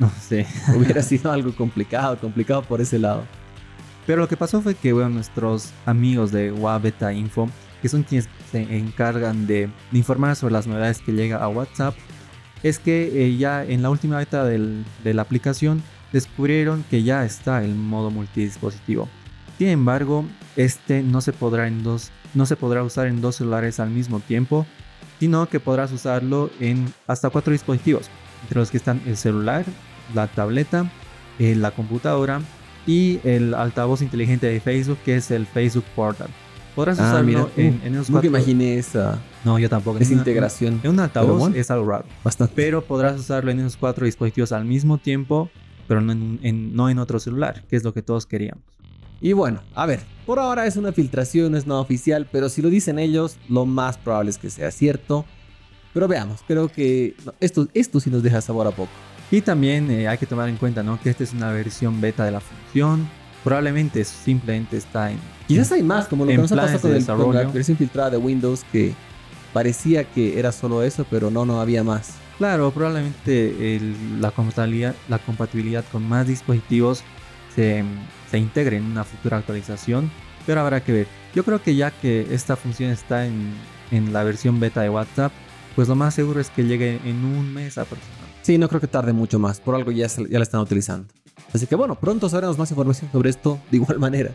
No 0.00 0.10
sé. 0.20 0.46
Hubiera 0.76 1.02
sido 1.02 1.30
algo 1.30 1.54
complicado, 1.54 2.18
complicado 2.18 2.62
por 2.62 2.80
ese 2.80 2.98
lado. 2.98 3.22
Pero 4.06 4.22
lo 4.22 4.28
que 4.28 4.36
pasó 4.36 4.60
fue 4.60 4.74
que, 4.74 4.92
bueno, 4.92 5.10
nuestros 5.10 5.70
amigos 5.86 6.32
de 6.32 6.50
Wabeta 6.50 7.12
Info, 7.12 7.48
que 7.80 7.88
son 7.88 8.02
quienes 8.02 8.28
se 8.50 8.62
encargan 8.76 9.46
de, 9.46 9.68
de 9.92 9.98
informar 9.98 10.34
sobre 10.34 10.52
las 10.54 10.66
novedades 10.66 10.98
que 11.00 11.12
llega 11.12 11.36
a 11.36 11.48
WhatsApp, 11.48 11.94
es 12.64 12.78
que 12.78 13.26
eh, 13.26 13.36
ya 13.36 13.64
en 13.64 13.82
la 13.82 13.90
última 13.90 14.18
beta 14.18 14.44
del- 14.44 14.84
de 15.04 15.14
la 15.14 15.22
aplicación 15.22 15.82
descubrieron 16.12 16.84
que 16.90 17.02
ya 17.04 17.24
está 17.24 17.62
el 17.64 17.74
modo 17.74 18.10
multidispositivo. 18.10 19.08
Sin 19.58 19.68
embargo, 19.68 20.24
este 20.56 21.02
no 21.02 21.20
se 21.20 21.32
podrá 21.32 21.68
en 21.68 21.82
dos, 21.82 22.10
no 22.34 22.46
se 22.46 22.56
podrá 22.56 22.82
usar 22.82 23.06
en 23.06 23.20
dos 23.20 23.36
celulares 23.36 23.78
al 23.80 23.90
mismo 23.90 24.20
tiempo, 24.20 24.66
sino 25.20 25.46
que 25.48 25.60
podrás 25.60 25.92
usarlo 25.92 26.50
en 26.58 26.92
hasta 27.06 27.30
cuatro 27.30 27.52
dispositivos, 27.52 28.08
entre 28.42 28.58
los 28.58 28.70
que 28.70 28.78
están 28.78 29.00
el 29.06 29.16
celular, 29.16 29.64
la 30.14 30.26
tableta, 30.26 30.90
eh, 31.38 31.54
la 31.54 31.70
computadora 31.70 32.40
y 32.86 33.20
el 33.24 33.54
altavoz 33.54 34.02
inteligente 34.02 34.46
de 34.46 34.60
Facebook, 34.60 34.98
que 35.04 35.16
es 35.16 35.30
el 35.30 35.46
Facebook 35.46 35.84
Portal. 35.94 36.28
Podrás 36.74 36.98
Ah, 37.00 37.08
usarlo 37.08 37.26
mira, 37.26 37.46
en, 37.56 37.66
uh, 37.82 37.86
en 37.86 37.94
esos 37.94 38.10
Nunca 38.10 38.12
cuatro- 38.22 38.28
imaginé 38.28 38.78
esa, 38.78 39.18
No, 39.44 39.58
yo 39.58 39.68
tampoco. 39.68 39.98
una- 39.98 40.06
integración. 40.06 40.80
En 40.82 40.90
un 40.90 41.00
altavoz 41.00 41.38
bueno. 41.38 41.56
es 41.56 41.70
algo 41.70 41.86
raro. 41.90 42.04
Bastante. 42.24 42.52
Pero 42.56 42.82
podrás 42.84 43.18
usarlo 43.18 43.50
en 43.50 43.58
esos 43.60 43.76
cuatro 43.76 44.06
dispositivos 44.06 44.52
al 44.52 44.64
mismo 44.64 44.96
tiempo, 44.98 45.50
pero 45.88 46.00
no 46.00 46.12
en, 46.12 46.38
en- 46.42 46.74
no 46.74 46.88
en 46.88 46.98
otro 46.98 47.18
celular, 47.18 47.64
que 47.68 47.76
es 47.76 47.84
lo 47.84 47.92
que 47.92 48.02
todos 48.02 48.24
queríamos. 48.26 48.62
Y 49.20 49.32
bueno, 49.34 49.60
a 49.74 49.84
ver, 49.84 50.00
por 50.24 50.38
ahora 50.38 50.64
es 50.66 50.76
una 50.76 50.92
filtración, 50.92 51.52
no 51.52 51.58
es 51.58 51.66
nada 51.66 51.80
oficial, 51.80 52.26
pero 52.30 52.48
si 52.48 52.62
lo 52.62 52.70
dicen 52.70 52.98
ellos, 52.98 53.36
lo 53.48 53.66
más 53.66 53.98
probable 53.98 54.30
es 54.30 54.38
que 54.38 54.48
sea 54.48 54.70
cierto. 54.70 55.26
Pero 55.92 56.06
veamos, 56.06 56.40
creo 56.46 56.68
que 56.68 57.16
esto, 57.40 57.66
esto 57.74 57.98
sí 58.00 58.08
nos 58.10 58.22
deja 58.22 58.40
sabor 58.40 58.66
a 58.68 58.70
poco. 58.70 58.88
Y 59.30 59.40
también 59.42 59.90
eh, 59.90 60.08
hay 60.08 60.18
que 60.18 60.26
tomar 60.26 60.48
en 60.48 60.56
cuenta 60.56 60.82
¿no? 60.82 61.00
que 61.00 61.10
esta 61.10 61.22
es 61.24 61.32
una 61.32 61.52
versión 61.52 62.00
beta 62.00 62.24
de 62.24 62.32
la 62.32 62.40
función. 62.40 63.08
Probablemente 63.44 64.04
simplemente 64.04 64.76
está 64.76 65.10
en... 65.12 65.18
Quizás 65.46 65.72
hay 65.72 65.82
más, 65.82 66.06
como 66.08 66.24
lo 66.24 66.30
que 66.30 66.36
nos 66.38 66.52
ha 66.52 66.56
pasado 66.56 66.80
con, 66.82 66.90
de 66.92 66.96
el- 66.98 67.06
con 67.06 67.34
la 67.34 67.40
versión 67.52 67.76
filtrada 67.76 68.10
de 68.10 68.16
Windows, 68.16 68.64
que 68.72 68.94
parecía 69.52 70.04
que 70.04 70.38
era 70.38 70.52
solo 70.52 70.82
eso, 70.82 71.06
pero 71.08 71.30
no, 71.30 71.44
no 71.46 71.60
había 71.60 71.82
más. 71.84 72.14
Claro, 72.38 72.70
probablemente 72.72 73.76
el- 73.76 74.20
la, 74.20 74.30
compatibilidad, 74.30 74.94
la 75.08 75.18
compatibilidad 75.18 75.84
con 75.92 76.08
más 76.08 76.26
dispositivos 76.26 77.02
se, 77.54 77.84
se 78.30 78.38
integre 78.38 78.76
en 78.78 78.84
una 78.84 79.04
futura 79.04 79.38
actualización, 79.38 80.10
pero 80.46 80.60
habrá 80.60 80.82
que 80.82 80.92
ver. 80.92 81.06
Yo 81.34 81.44
creo 81.44 81.62
que 81.62 81.76
ya 81.76 81.90
que 81.92 82.26
esta 82.32 82.56
función 82.56 82.90
está 82.90 83.26
en, 83.26 83.52
en 83.90 84.12
la 84.12 84.24
versión 84.24 84.58
beta 84.60 84.80
de 84.82 84.90
WhatsApp, 84.90 85.32
pues 85.76 85.88
lo 85.88 85.94
más 85.94 86.14
seguro 86.14 86.40
es 86.40 86.50
que 86.50 86.64
llegue 86.64 87.00
en 87.04 87.24
un 87.24 87.52
mes 87.54 87.78
aproximadamente. 87.78 88.19
Sí, 88.42 88.58
no 88.58 88.68
creo 88.68 88.80
que 88.80 88.86
tarde 88.86 89.12
mucho 89.12 89.38
más, 89.38 89.60
por 89.60 89.74
algo 89.74 89.90
ya, 89.90 90.06
ya 90.06 90.38
la 90.38 90.42
están 90.42 90.60
utilizando. 90.60 91.12
Así 91.52 91.66
que 91.66 91.74
bueno, 91.74 91.94
pronto 91.94 92.28
sabremos 92.28 92.58
más 92.58 92.70
información 92.70 93.10
sobre 93.12 93.30
esto 93.30 93.58
de 93.70 93.76
igual 93.76 93.98
manera. 94.00 94.30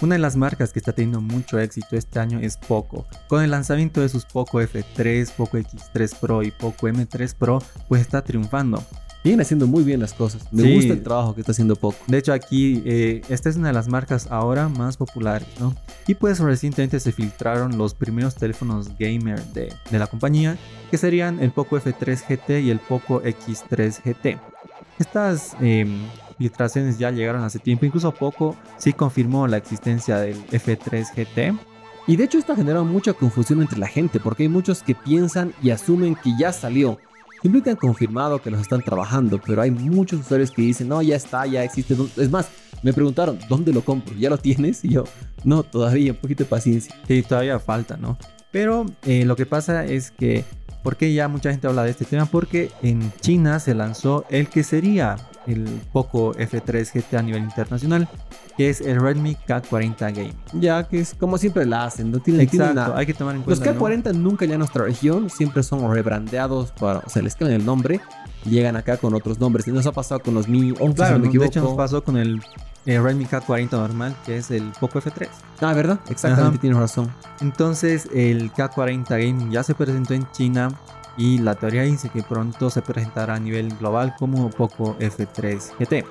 Una 0.00 0.14
de 0.14 0.20
las 0.20 0.36
marcas 0.36 0.72
que 0.72 0.78
está 0.78 0.92
teniendo 0.92 1.20
mucho 1.20 1.58
éxito 1.58 1.96
este 1.96 2.20
año 2.20 2.38
es 2.38 2.56
Poco. 2.56 3.04
Con 3.28 3.42
el 3.42 3.50
lanzamiento 3.50 4.00
de 4.00 4.08
sus 4.08 4.24
Poco 4.26 4.60
F3, 4.60 5.32
Poco 5.32 5.58
X3 5.58 6.16
Pro 6.20 6.42
y 6.44 6.52
Poco 6.52 6.88
M3 6.88 7.34
Pro, 7.34 7.58
pues 7.88 8.02
está 8.02 8.22
triunfando. 8.22 8.84
Siguen 9.22 9.40
haciendo 9.40 9.66
muy 9.66 9.82
bien 9.84 10.00
las 10.00 10.14
cosas. 10.14 10.42
Me 10.52 10.62
Sí. 10.62 10.74
gusta 10.76 10.92
el 10.94 11.02
trabajo 11.02 11.34
que 11.34 11.40
está 11.42 11.52
haciendo 11.52 11.76
Poco. 11.76 11.96
De 12.06 12.18
hecho, 12.18 12.32
aquí 12.32 12.82
eh, 12.86 13.20
esta 13.28 13.48
es 13.50 13.56
una 13.56 13.68
de 13.68 13.74
las 13.74 13.88
marcas 13.88 14.28
ahora 14.30 14.68
más 14.68 14.96
populares, 14.96 15.48
¿no? 15.60 15.74
Y 16.06 16.14
pues 16.14 16.38
recientemente 16.38 16.98
se 17.00 17.12
filtraron 17.12 17.76
los 17.76 17.94
primeros 17.94 18.36
teléfonos 18.36 18.88
gamer 18.98 19.42
de, 19.52 19.72
de 19.90 19.98
la 19.98 20.06
compañía, 20.06 20.56
que 20.90 20.96
serían 20.98 21.40
el 21.40 21.50
Poco 21.50 21.76
F3 21.78 22.22
GT 22.28 22.60
y 22.62 22.70
el 22.70 22.78
Poco 22.78 23.20
X3 23.22 24.00
GT. 24.02 24.38
Estas 24.98 25.56
em, 25.60 25.98
filtraciones 26.38 26.98
ya 26.98 27.10
llegaron 27.10 27.42
hace 27.42 27.58
tiempo, 27.58 27.84
incluso 27.86 28.12
Poco 28.12 28.56
sí 28.78 28.92
confirmó 28.92 29.46
la 29.46 29.56
existencia 29.58 30.18
del 30.18 30.36
F3 30.50 31.06
GT. 31.14 31.54
Y 32.06 32.16
de 32.16 32.24
hecho 32.24 32.38
esto 32.38 32.54
ha 32.54 32.56
generado 32.56 32.84
mucha 32.86 33.12
confusión 33.12 33.60
entre 33.60 33.78
la 33.78 33.86
gente, 33.86 34.18
porque 34.18 34.44
hay 34.44 34.48
muchos 34.48 34.82
que 34.82 34.94
piensan 34.94 35.52
y 35.62 35.70
asumen 35.70 36.14
que 36.14 36.30
ya 36.38 36.52
salió. 36.52 36.98
Simplemente 37.42 37.70
han 37.70 37.76
confirmado 37.76 38.42
que 38.42 38.50
los 38.50 38.60
están 38.60 38.82
trabajando, 38.82 39.40
pero 39.44 39.62
hay 39.62 39.70
muchos 39.70 40.20
usuarios 40.20 40.50
que 40.50 40.62
dicen, 40.62 40.88
no, 40.88 41.00
ya 41.02 41.16
está, 41.16 41.46
ya 41.46 41.62
existe. 41.62 41.96
Es 42.16 42.30
más, 42.30 42.48
me 42.82 42.92
preguntaron, 42.92 43.38
¿dónde 43.48 43.72
lo 43.72 43.82
compro? 43.82 44.14
¿Ya 44.16 44.30
lo 44.30 44.38
tienes? 44.38 44.84
Y 44.84 44.90
yo, 44.90 45.04
no, 45.44 45.62
todavía, 45.62 46.12
un 46.12 46.18
poquito 46.18 46.44
de 46.44 46.50
paciencia. 46.50 46.94
Sí, 47.06 47.22
todavía 47.22 47.58
falta, 47.58 47.96
¿no? 47.96 48.18
Pero 48.50 48.86
eh, 49.04 49.24
lo 49.24 49.36
que 49.36 49.46
pasa 49.46 49.84
es 49.84 50.10
que, 50.10 50.44
¿por 50.82 50.96
qué 50.96 51.12
ya 51.12 51.28
mucha 51.28 51.50
gente 51.50 51.66
habla 51.66 51.82
de 51.84 51.90
este 51.90 52.04
tema? 52.04 52.26
Porque 52.26 52.70
en 52.82 53.12
China 53.20 53.58
se 53.60 53.74
lanzó 53.74 54.24
el 54.30 54.48
que 54.48 54.62
sería 54.62 55.16
el 55.46 55.64
Poco 55.92 56.34
F3 56.34 56.92
GT 56.92 57.16
a 57.16 57.22
nivel 57.22 57.42
internacional, 57.42 58.08
que 58.56 58.68
es 58.68 58.80
el 58.82 59.00
Redmi 59.00 59.36
K40 59.46 59.98
Game. 60.14 60.34
Ya 60.52 60.86
que 60.86 61.00
es 61.00 61.14
como 61.14 61.38
siempre 61.38 61.64
la 61.64 61.84
hacen, 61.84 62.10
no 62.10 62.18
tienen, 62.20 62.46
tienen 62.48 62.70
Exacto, 62.70 62.90
una- 62.92 63.00
hay 63.00 63.06
que 63.06 63.14
tomar 63.14 63.34
en 63.36 63.44
Los 63.46 63.58
cuenta. 63.60 63.72
¿no? 63.72 63.80
K40 63.80 64.14
nunca 64.14 64.44
ya 64.44 64.54
en 64.54 64.58
nuestra 64.58 64.84
región, 64.84 65.30
siempre 65.30 65.62
son 65.62 65.90
rebrandeados, 65.92 66.72
para, 66.72 66.98
o 67.00 67.08
sea, 67.08 67.22
les 67.22 67.34
cambian 67.34 67.60
el 67.60 67.66
nombre 67.66 68.00
llegan 68.44 68.76
acá 68.76 68.96
con 68.96 69.14
otros 69.14 69.40
nombres. 69.40 69.66
Y 69.66 69.72
nos 69.72 69.84
ha 69.86 69.92
pasado 69.92 70.20
con 70.20 70.32
los 70.32 70.48
Mi 70.48 70.70
11, 70.78 70.94
Claro, 70.94 71.06
si 71.06 71.12
no 71.12 71.18
me 71.18 71.22
de 71.22 71.28
equivoco. 71.28 71.48
hecho 71.50 71.60
nos 71.60 71.74
pasó 71.74 72.02
con 72.04 72.16
el 72.16 72.40
eh, 72.86 73.00
Redmi 73.00 73.26
K40 73.26 73.72
normal, 73.72 74.16
que 74.24 74.38
es 74.38 74.50
el 74.50 74.72
Poco 74.80 75.00
F3. 75.00 75.28
Ah, 75.60 75.74
¿verdad? 75.74 76.00
Exactamente, 76.08 76.54
Ajá. 76.56 76.60
tienes 76.60 76.78
razón. 76.78 77.12
Entonces 77.40 78.08
el 78.14 78.52
K40 78.52 79.08
Gaming 79.10 79.50
ya 79.50 79.62
se 79.62 79.74
presentó 79.74 80.14
en 80.14 80.30
China 80.32 80.70
y 81.16 81.38
la 81.38 81.54
teoría 81.54 81.82
dice 81.82 82.08
que 82.08 82.22
pronto 82.22 82.70
se 82.70 82.80
presentará 82.80 83.34
a 83.34 83.40
nivel 83.40 83.76
global 83.76 84.14
como 84.18 84.50
Poco 84.50 84.96
F3 84.98 85.72
GT. 85.78 86.04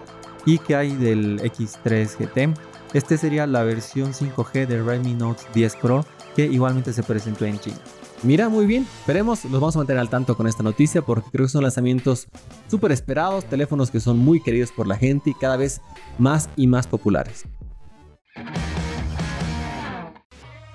¿Y 0.45 0.59
que 0.59 0.75
hay 0.75 0.95
del 0.95 1.39
X3 1.41 2.17
GT? 2.17 2.53
Este 2.93 3.17
sería 3.17 3.47
la 3.47 3.63
versión 3.63 4.13
5G 4.13 4.65
del 4.65 4.85
Redmi 4.85 5.13
Note 5.13 5.43
10 5.53 5.75
Pro 5.77 6.05
que 6.35 6.45
igualmente 6.45 6.93
se 6.93 7.03
presentó 7.03 7.45
en 7.45 7.59
China. 7.59 7.77
Mira, 8.23 8.49
muy 8.49 8.65
bien. 8.65 8.87
Esperemos, 8.99 9.45
los 9.45 9.61
vamos 9.61 9.75
a 9.75 9.79
mantener 9.79 9.99
al 9.99 10.09
tanto 10.09 10.35
con 10.35 10.47
esta 10.47 10.63
noticia 10.63 11.01
porque 11.01 11.29
creo 11.31 11.45
que 11.45 11.51
son 11.51 11.61
lanzamientos 11.61 12.27
súper 12.67 12.91
esperados, 12.91 13.45
teléfonos 13.45 13.91
que 13.91 13.99
son 13.99 14.17
muy 14.17 14.41
queridos 14.41 14.71
por 14.71 14.87
la 14.87 14.97
gente 14.97 15.29
y 15.29 15.33
cada 15.33 15.55
vez 15.55 15.81
más 16.17 16.49
y 16.55 16.67
más 16.67 16.87
populares. 16.87 17.45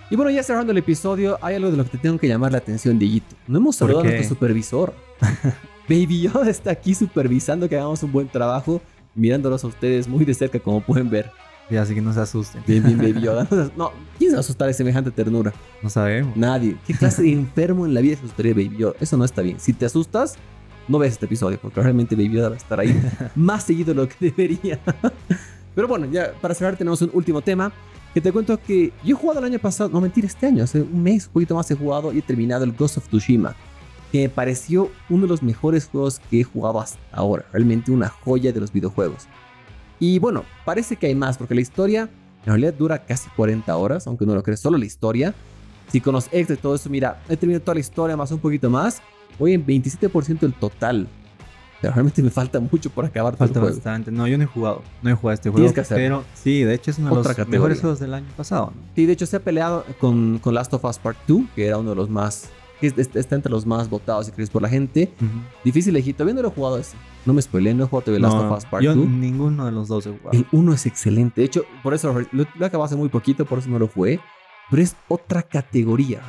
Y 0.08 0.16
bueno, 0.16 0.30
ya 0.30 0.42
cerrando 0.42 0.72
el 0.72 0.78
episodio, 0.78 1.38
hay 1.40 1.56
algo 1.56 1.70
de 1.70 1.76
lo 1.78 1.84
que 1.84 1.90
te 1.90 1.98
tengo 1.98 2.18
que 2.18 2.28
llamar 2.28 2.52
la 2.52 2.58
atención, 2.58 2.98
Dieguito. 2.98 3.34
No 3.46 3.58
hemos 3.58 3.76
¿Por 3.76 3.88
saludado 3.88 4.08
a 4.08 4.12
nuestro 4.12 4.28
supervisor. 4.28 4.94
Baby 5.88 6.22
Yoda 6.22 6.50
está 6.50 6.70
aquí 6.70 6.94
supervisando 6.94 7.68
que 7.68 7.76
hagamos 7.76 8.02
un 8.02 8.12
buen 8.12 8.28
trabajo, 8.28 8.80
mirándolos 9.14 9.64
a 9.64 9.66
ustedes 9.66 10.06
muy 10.06 10.24
de 10.24 10.34
cerca, 10.34 10.60
como 10.60 10.80
pueden 10.80 11.10
ver. 11.10 11.30
Así 11.70 11.94
que 11.94 12.02
no 12.02 12.12
se 12.12 12.20
asusten. 12.20 12.62
Bien, 12.66 12.82
bien, 12.82 12.98
Baby 12.98 13.20
Yoda. 13.22 13.46
No, 13.76 13.92
¿quién 14.18 14.30
se 14.30 14.36
va 14.36 14.38
a 14.38 14.40
asustar 14.40 14.68
de 14.68 14.74
semejante 14.74 15.10
ternura? 15.10 15.52
No 15.82 15.88
sabemos. 15.88 16.36
Nadie. 16.36 16.76
¿Qué 16.86 16.94
clase 16.94 17.22
de 17.22 17.32
enfermo 17.32 17.86
en 17.86 17.94
la 17.94 18.00
vida 18.00 18.16
se 18.16 18.24
asustaría 18.24 18.52
Baby 18.52 18.76
Yoda? 18.78 18.94
Eso 19.00 19.16
no 19.16 19.24
está 19.24 19.42
bien. 19.42 19.58
Si 19.58 19.72
te 19.72 19.86
asustas, 19.86 20.36
no 20.88 20.98
ves 20.98 21.12
este 21.12 21.26
episodio, 21.26 21.58
porque 21.60 21.80
realmente 21.80 22.14
Baby 22.14 22.32
Yoda 22.32 22.48
va 22.50 22.54
a 22.54 22.58
estar 22.58 22.80
ahí 22.80 23.00
más 23.34 23.64
seguido 23.64 23.94
de 23.94 24.02
lo 24.02 24.08
que 24.08 24.16
debería. 24.30 24.78
Pero 25.74 25.88
bueno, 25.88 26.06
ya 26.10 26.32
para 26.40 26.54
cerrar 26.54 26.76
tenemos 26.76 27.00
un 27.02 27.10
último 27.14 27.40
tema. 27.40 27.72
Que 28.12 28.20
te 28.20 28.30
cuento 28.30 28.60
que 28.60 28.92
yo 29.02 29.16
he 29.16 29.18
jugado 29.18 29.38
el 29.38 29.46
año 29.46 29.58
pasado, 29.58 29.88
no 29.88 29.98
mentira, 29.98 30.26
este 30.26 30.46
año, 30.46 30.62
hace 30.62 30.82
un 30.82 31.02
mes, 31.02 31.28
un 31.28 31.32
poquito 31.32 31.54
más 31.54 31.70
he 31.70 31.74
jugado 31.74 32.12
y 32.12 32.18
he 32.18 32.22
terminado 32.22 32.62
el 32.64 32.72
Ghost 32.72 32.98
of 32.98 33.08
Tsushima. 33.08 33.56
Que 34.10 34.24
me 34.24 34.28
pareció 34.28 34.90
uno 35.08 35.22
de 35.22 35.28
los 35.28 35.42
mejores 35.42 35.86
juegos 35.86 36.20
que 36.28 36.40
he 36.40 36.44
jugado 36.44 36.78
hasta 36.78 36.98
ahora. 37.10 37.46
Realmente 37.54 37.90
una 37.90 38.10
joya 38.10 38.52
de 38.52 38.60
los 38.60 38.70
videojuegos. 38.70 39.28
Y 40.02 40.18
bueno, 40.18 40.42
parece 40.64 40.96
que 40.96 41.06
hay 41.06 41.14
más, 41.14 41.38
porque 41.38 41.54
la 41.54 41.60
historia 41.60 42.10
en 42.44 42.46
realidad 42.46 42.74
dura 42.74 43.04
casi 43.04 43.30
40 43.36 43.76
horas, 43.76 44.04
aunque 44.08 44.26
no 44.26 44.34
lo 44.34 44.42
crees, 44.42 44.58
solo 44.58 44.76
la 44.76 44.84
historia. 44.84 45.32
Si 45.92 46.00
con 46.00 46.12
los 46.12 46.26
extras 46.32 46.58
y 46.58 46.60
todo 46.62 46.74
eso, 46.74 46.90
mira, 46.90 47.22
he 47.28 47.36
terminado 47.36 47.62
toda 47.62 47.74
la 47.74 47.80
historia 47.82 48.16
más 48.16 48.32
un 48.32 48.40
poquito 48.40 48.68
más. 48.68 49.00
Voy 49.38 49.52
en 49.52 49.64
27% 49.64 50.40
del 50.40 50.54
total. 50.54 51.06
Pero 51.80 51.94
realmente 51.94 52.20
me 52.20 52.30
falta 52.30 52.58
mucho 52.58 52.90
por 52.90 53.04
acabar 53.04 53.34
todo 53.36 53.44
el 53.44 53.48
Falta 53.50 53.60
juego. 53.60 53.76
bastante. 53.76 54.10
No, 54.10 54.26
yo 54.26 54.36
no 54.38 54.42
he 54.42 54.46
jugado. 54.48 54.82
No 55.02 55.10
he 55.10 55.14
jugado 55.14 55.34
este 55.34 55.50
Tienes 55.50 55.60
juego. 55.70 55.74
que 55.74 55.80
hacerlo. 55.82 56.02
Pero 56.02 56.24
sí, 56.34 56.64
de 56.64 56.74
hecho 56.74 56.90
es 56.90 56.98
uno 56.98 57.10
de 57.10 57.14
los 57.14 57.26
categoría. 57.28 57.50
mejores 57.52 57.80
juegos 57.80 58.00
del 58.00 58.14
año 58.14 58.26
pasado. 58.36 58.72
¿no? 58.74 58.82
Sí, 58.96 59.06
de 59.06 59.12
hecho 59.12 59.26
se 59.26 59.36
ha 59.36 59.40
peleado 59.40 59.84
con, 60.00 60.40
con 60.40 60.52
Last 60.54 60.74
of 60.74 60.84
Us 60.84 60.98
Part 60.98 61.18
2, 61.28 61.42
que 61.54 61.64
era 61.66 61.78
uno 61.78 61.90
de 61.90 61.96
los 61.96 62.10
más... 62.10 62.48
que 62.82 62.88
es- 62.88 62.98
es- 62.98 63.16
Está 63.16 63.36
entre 63.36 63.50
los 63.50 63.64
más 63.64 63.88
votados 63.88 64.28
y 64.28 64.32
queridos 64.32 64.50
por 64.50 64.60
la 64.60 64.68
gente. 64.68 65.10
Ujú. 65.16 65.30
Difícil 65.64 65.94
elegir. 65.96 66.14
Todavía 66.14 66.34
no 66.34 66.42
lo 66.42 66.48
he 66.48 66.50
jugado 66.50 66.76
ese. 66.78 66.96
No 67.24 67.32
me 67.32 67.40
spoilé, 67.40 67.72
no 67.72 67.84
he 67.84 67.86
jugado 67.86 68.04
todavía 68.06 68.28
Last 68.28 68.36
No, 68.42 68.50
of 68.52 68.58
Us 68.58 68.64
Part 68.66 68.82
yo 68.82 68.94
2. 68.94 69.06
ninguno 69.08 69.64
de 69.66 69.72
los 69.72 69.88
dos 69.88 70.06
he 70.06 70.10
jugado. 70.10 70.30
El 70.32 70.46
1 70.52 70.74
es 70.74 70.86
excelente. 70.86 71.40
De 71.40 71.46
hecho, 71.46 71.64
por 71.82 71.94
eso 71.94 72.12
lo, 72.32 72.46
lo 72.58 72.66
acabé 72.66 72.84
hace 72.84 72.96
muy 72.96 73.08
poquito, 73.08 73.44
por 73.46 73.60
eso 73.60 73.68
no 73.70 73.78
lo 73.78 73.86
jugué. 73.88 74.20
Pero 74.70 74.82
es 74.82 74.96
otra 75.08 75.42
categoría. 75.42 76.20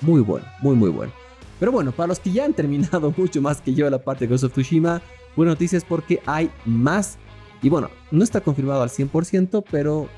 Muy 0.00 0.20
bueno, 0.20 0.46
muy, 0.60 0.74
muy 0.76 0.90
bueno. 0.90 1.12
Pero 1.60 1.70
bueno, 1.72 1.92
para 1.92 2.08
los 2.08 2.18
que 2.18 2.32
ya 2.32 2.44
han 2.44 2.52
terminado 2.54 3.14
mucho 3.16 3.40
más 3.40 3.60
que 3.60 3.72
yo 3.74 3.88
la 3.88 4.02
parte 4.02 4.26
de 4.26 4.30
Ghost 4.32 4.44
of 4.44 4.52
Tsushima, 4.52 5.00
buenas 5.36 5.54
noticias 5.54 5.84
porque 5.84 6.20
hay 6.26 6.50
más. 6.64 7.16
Y 7.62 7.68
bueno, 7.68 7.88
no 8.10 8.24
está 8.24 8.40
confirmado 8.40 8.82
al 8.82 8.90
100%, 8.90 9.64
pero 9.70 10.08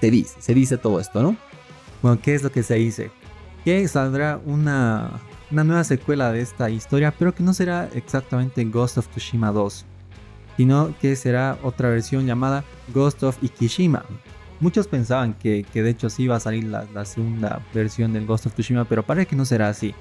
se 0.00 0.10
dice, 0.10 0.40
se 0.40 0.54
dice 0.54 0.76
todo 0.78 0.98
esto, 1.00 1.22
¿no? 1.22 1.36
Bueno, 2.02 2.18
¿qué 2.22 2.34
es 2.34 2.42
lo 2.42 2.50
que 2.50 2.62
se 2.62 2.74
dice? 2.74 3.10
Que 3.66 3.86
saldrá 3.88 4.40
una, 4.46 5.10
una 5.50 5.64
nueva 5.64 5.82
secuela 5.84 6.30
de 6.32 6.40
esta 6.40 6.70
historia, 6.70 7.12
pero 7.18 7.34
que 7.34 7.42
no 7.42 7.52
será 7.52 7.88
exactamente 7.94 8.64
Ghost 8.64 8.96
of 8.96 9.08
Tsushima 9.08 9.50
2, 9.50 9.84
sino 10.56 10.94
que 11.00 11.16
será 11.16 11.58
otra 11.62 11.88
versión 11.90 12.24
llamada 12.26 12.64
Ghost 12.94 13.22
of 13.24 13.36
Ikishima. 13.42 14.04
Muchos 14.60 14.86
pensaban 14.86 15.34
que, 15.34 15.66
que 15.72 15.82
de 15.82 15.90
hecho 15.90 16.08
sí 16.08 16.22
iba 16.22 16.36
a 16.36 16.40
salir 16.40 16.64
la, 16.64 16.86
la 16.94 17.04
segunda 17.04 17.60
versión 17.74 18.12
del 18.14 18.24
Ghost 18.24 18.46
of 18.46 18.54
Tsushima, 18.54 18.84
pero 18.86 19.02
parece 19.04 19.26
que 19.26 19.36
no 19.36 19.44
será 19.44 19.68
así. 19.68 19.94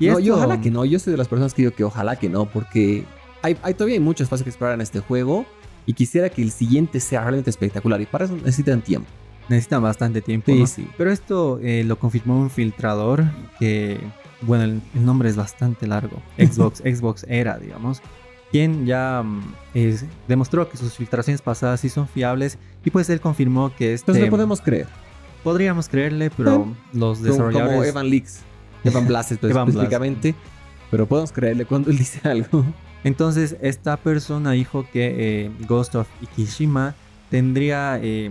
Y 0.00 0.08
no, 0.08 0.18
y 0.18 0.24
esto- 0.24 0.36
ojalá 0.36 0.60
que 0.60 0.70
no. 0.72 0.84
Yo 0.84 0.98
soy 0.98 1.12
de 1.12 1.16
las 1.16 1.28
personas 1.28 1.54
que 1.54 1.62
digo 1.62 1.74
que 1.74 1.84
ojalá 1.84 2.16
que 2.16 2.28
no, 2.28 2.46
porque 2.46 3.04
hay, 3.40 3.56
hay 3.62 3.74
todavía 3.74 3.94
hay 3.94 4.00
mucho 4.00 4.24
espacio 4.24 4.42
que 4.44 4.50
explorar 4.50 4.74
en 4.74 4.80
este 4.82 4.98
juego. 5.00 5.46
Y 5.86 5.94
quisiera 5.94 6.28
que 6.28 6.42
el 6.42 6.50
siguiente 6.50 7.00
sea 7.00 7.20
realmente 7.22 7.50
espectacular. 7.50 8.00
Y 8.00 8.06
para 8.06 8.24
eso 8.26 8.34
necesitan 8.36 8.82
tiempo. 8.82 9.08
Necesitan 9.48 9.82
bastante 9.82 10.20
tiempo. 10.22 10.52
Sí, 10.52 10.58
¿no? 10.60 10.66
sí. 10.66 10.88
Pero 10.96 11.10
esto 11.10 11.58
eh, 11.62 11.84
lo 11.84 11.98
confirmó 11.98 12.38
un 12.40 12.48
filtrador 12.50 13.24
que, 13.58 13.98
bueno, 14.42 14.64
el, 14.64 14.80
el 14.94 15.04
nombre 15.04 15.28
es 15.28 15.36
bastante 15.36 15.86
largo. 15.86 16.22
Xbox, 16.38 16.78
Xbox 16.80 17.24
era, 17.28 17.58
digamos. 17.58 18.00
quien 18.50 18.86
ya 18.86 19.22
mm, 19.24 19.42
demostró 20.28 20.68
que 20.68 20.76
sus 20.76 20.94
filtraciones 20.94 21.42
pasadas 21.42 21.80
sí 21.80 21.88
son 21.88 22.06
fiables 22.08 22.58
y 22.84 22.90
pues 22.90 23.08
él 23.10 23.20
confirmó 23.20 23.74
que 23.74 23.92
este 23.94 24.04
Entonces 24.04 24.24
le 24.24 24.30
podemos 24.30 24.60
creer. 24.60 24.86
podríamos 25.42 25.88
creerle, 25.88 26.30
pero 26.30 26.50
los 26.52 26.58
Como- 26.58 26.76
Como 26.92 27.14
desarrolladores 27.16 27.88
Evan 27.88 28.08
Leaks. 28.10 28.40
Evan 28.84 29.04
pues, 29.04 29.08
Blass. 29.08 29.32
específicamente. 29.32 30.34
Pero 30.90 31.06
podemos 31.06 31.32
creerle 31.32 31.64
cuando 31.64 31.90
él 31.90 31.98
dice 31.98 32.20
algo. 32.28 32.64
Entonces, 33.04 33.56
esta 33.62 33.96
persona 33.96 34.52
dijo 34.52 34.86
que 34.92 35.46
eh, 35.46 35.50
Ghost 35.66 35.94
of 35.96 36.06
Ikishima 36.20 36.94
tendría 37.30 37.98
eh, 38.02 38.30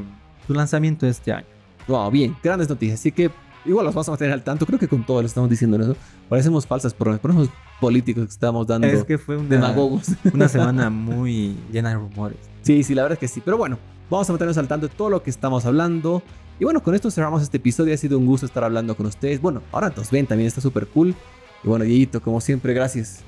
su 0.52 0.58
lanzamiento 0.58 1.08
este 1.08 1.32
año. 1.32 1.48
Wow, 1.88 2.12
bien, 2.12 2.36
grandes 2.44 2.70
noticias. 2.70 3.00
Así 3.00 3.12
que 3.12 3.32
igual 3.66 3.86
los 3.86 3.96
vamos 3.96 4.08
a 4.10 4.12
mantener 4.12 4.34
al 4.34 4.44
tanto. 4.44 4.66
Creo 4.66 4.78
que 4.78 4.88
con 4.88 5.06
todo 5.06 5.22
lo 5.22 5.28
estamos 5.28 5.50
diciendo 5.50 5.80
eso. 5.82 5.96
Parecemos 6.30 6.68
falsas 6.68 6.94
promesas. 6.94 7.22
Parecemos 7.22 7.50
políticos 7.80 8.26
que 8.26 8.32
estamos 8.32 8.68
dando 8.68 8.88
Es 8.88 9.04
que 9.04 9.18
fue 9.18 9.38
una, 9.38 9.50
demagogos. 9.50 10.08
una 10.34 10.48
semana 10.48 10.90
muy 10.90 11.56
llena 11.72 11.90
de 11.90 11.96
rumores. 11.96 12.38
Sí, 12.62 12.84
sí, 12.84 12.94
la 12.94 13.04
verdad 13.04 13.14
es 13.14 13.20
que 13.20 13.28
sí. 13.28 13.42
Pero 13.44 13.58
bueno, 13.58 13.78
vamos 14.10 14.30
a 14.30 14.34
mantenernos 14.34 14.58
al 14.58 14.68
tanto 14.68 14.88
de 14.88 14.94
todo 14.94 15.10
lo 15.10 15.24
que 15.24 15.30
estamos 15.30 15.66
hablando. 15.66 16.22
Y 16.60 16.66
bueno, 16.66 16.84
con 16.84 16.94
esto 16.94 17.10
cerramos 17.10 17.42
este 17.42 17.58
episodio. 17.58 17.94
Ha 17.94 17.98
sido 17.98 18.18
un 18.18 18.26
gusto 18.26 18.46
estar 18.46 18.64
hablando 18.64 18.96
con 18.96 19.06
ustedes. 19.06 19.42
Bueno, 19.42 19.62
ahora 19.72 19.92
nos 19.96 20.12
ven 20.12 20.28
también, 20.28 20.48
está 20.48 20.62
súper 20.62 20.88
cool. 20.88 21.16
Y 21.64 21.68
bueno, 21.68 21.86
Dieguito, 21.86 22.22
como 22.22 22.42
siempre, 22.42 22.74
gracias. 22.74 23.24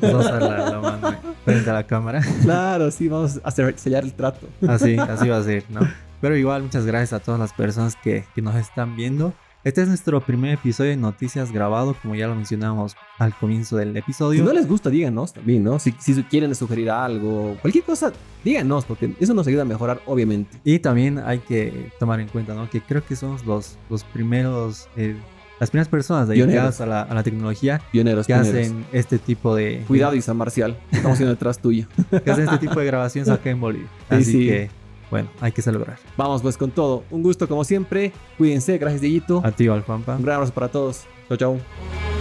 Vamos 0.00 0.26
a 0.26 0.80
mano 0.80 1.10
eh, 1.10 1.16
frente 1.44 1.70
a 1.70 1.74
la 1.74 1.86
cámara. 1.86 2.20
Claro, 2.42 2.90
sí, 2.90 3.08
vamos 3.08 3.40
a 3.44 3.50
sellar 3.50 4.02
el 4.02 4.12
trato. 4.12 4.48
Así, 4.66 4.96
así 4.96 5.28
va 5.28 5.38
a 5.38 5.42
ser, 5.44 5.64
¿no? 5.68 5.80
Pero 6.20 6.36
igual, 6.36 6.62
muchas 6.62 6.86
gracias 6.86 7.12
a 7.12 7.20
todas 7.20 7.40
las 7.40 7.52
personas 7.52 7.96
que, 7.96 8.24
que 8.34 8.42
nos 8.42 8.54
están 8.56 8.96
viendo. 8.96 9.32
Este 9.64 9.82
es 9.82 9.88
nuestro 9.88 10.20
primer 10.20 10.52
episodio 10.54 10.90
de 10.90 10.96
noticias 10.96 11.50
grabado, 11.50 11.96
como 12.00 12.14
ya 12.14 12.28
lo 12.28 12.36
mencionamos 12.36 12.94
al 13.18 13.34
comienzo 13.34 13.76
del 13.76 13.92
Si 13.94 13.98
episodio. 13.98 14.44
no 14.44 14.52
les 14.52 14.68
gusta, 14.68 14.90
díganos 14.90 15.32
también, 15.32 15.64
¿no? 15.64 15.80
Si, 15.80 15.92
si 15.98 16.22
quieren 16.22 16.54
sugerir 16.54 16.88
algo, 16.88 17.56
cualquier 17.60 17.82
cosa, 17.82 18.12
díganos, 18.44 18.84
porque 18.84 19.12
eso 19.18 19.34
nos 19.34 19.44
ayuda 19.48 19.62
a 19.62 19.64
mejorar, 19.64 20.00
obviamente. 20.06 20.56
Y 20.62 20.78
también 20.78 21.18
hay 21.18 21.40
que 21.40 21.90
tomar 21.98 22.20
en 22.20 22.28
cuenta, 22.28 22.54
¿no? 22.54 22.70
Que 22.70 22.80
creo 22.80 23.04
que 23.04 23.16
somos 23.16 23.44
los, 23.44 23.76
los 23.90 24.04
primeros, 24.04 24.88
eh, 24.96 25.16
las 25.58 25.70
primeras 25.70 25.88
personas 25.88 26.28
dedicadas 26.28 26.80
a 26.80 26.86
la, 26.86 27.02
a 27.02 27.12
la 27.12 27.24
tecnología 27.24 27.82
Pioneros, 27.90 28.28
que 28.28 28.34
pioneros. 28.34 28.54
hacen 28.56 28.86
este 28.92 29.18
tipo 29.18 29.56
de... 29.56 29.82
Cuidado, 29.88 30.14
y 30.14 30.22
San 30.22 30.36
Marcial. 30.36 30.78
Estamos 30.92 31.14
haciendo 31.14 31.34
detrás 31.34 31.58
tuyo. 31.58 31.88
Que 32.24 32.30
hacen 32.30 32.44
este 32.44 32.58
tipo 32.58 32.78
de 32.78 32.86
grabaciones 32.86 33.28
acá 33.28 33.50
en 33.50 33.60
Bolivia. 33.60 33.88
Sí, 34.10 34.14
Así 34.14 34.24
sí. 34.32 34.46
que, 34.46 34.70
bueno, 35.10 35.28
hay 35.40 35.52
que 35.52 35.62
celebrar. 35.62 35.98
Vamos 36.16 36.42
pues 36.42 36.56
con 36.56 36.70
todo. 36.70 37.04
Un 37.10 37.22
gusto 37.22 37.48
como 37.48 37.64
siempre. 37.64 38.12
Cuídense. 38.38 38.78
Gracias, 38.78 39.00
Dieguito. 39.00 39.40
A 39.44 39.52
ti, 39.52 39.68
Alfampa. 39.68 40.16
Un 40.16 40.22
gran 40.22 40.36
abrazo 40.36 40.54
para 40.54 40.68
todos. 40.68 41.04
Chao, 41.28 41.36
chao. 41.36 42.15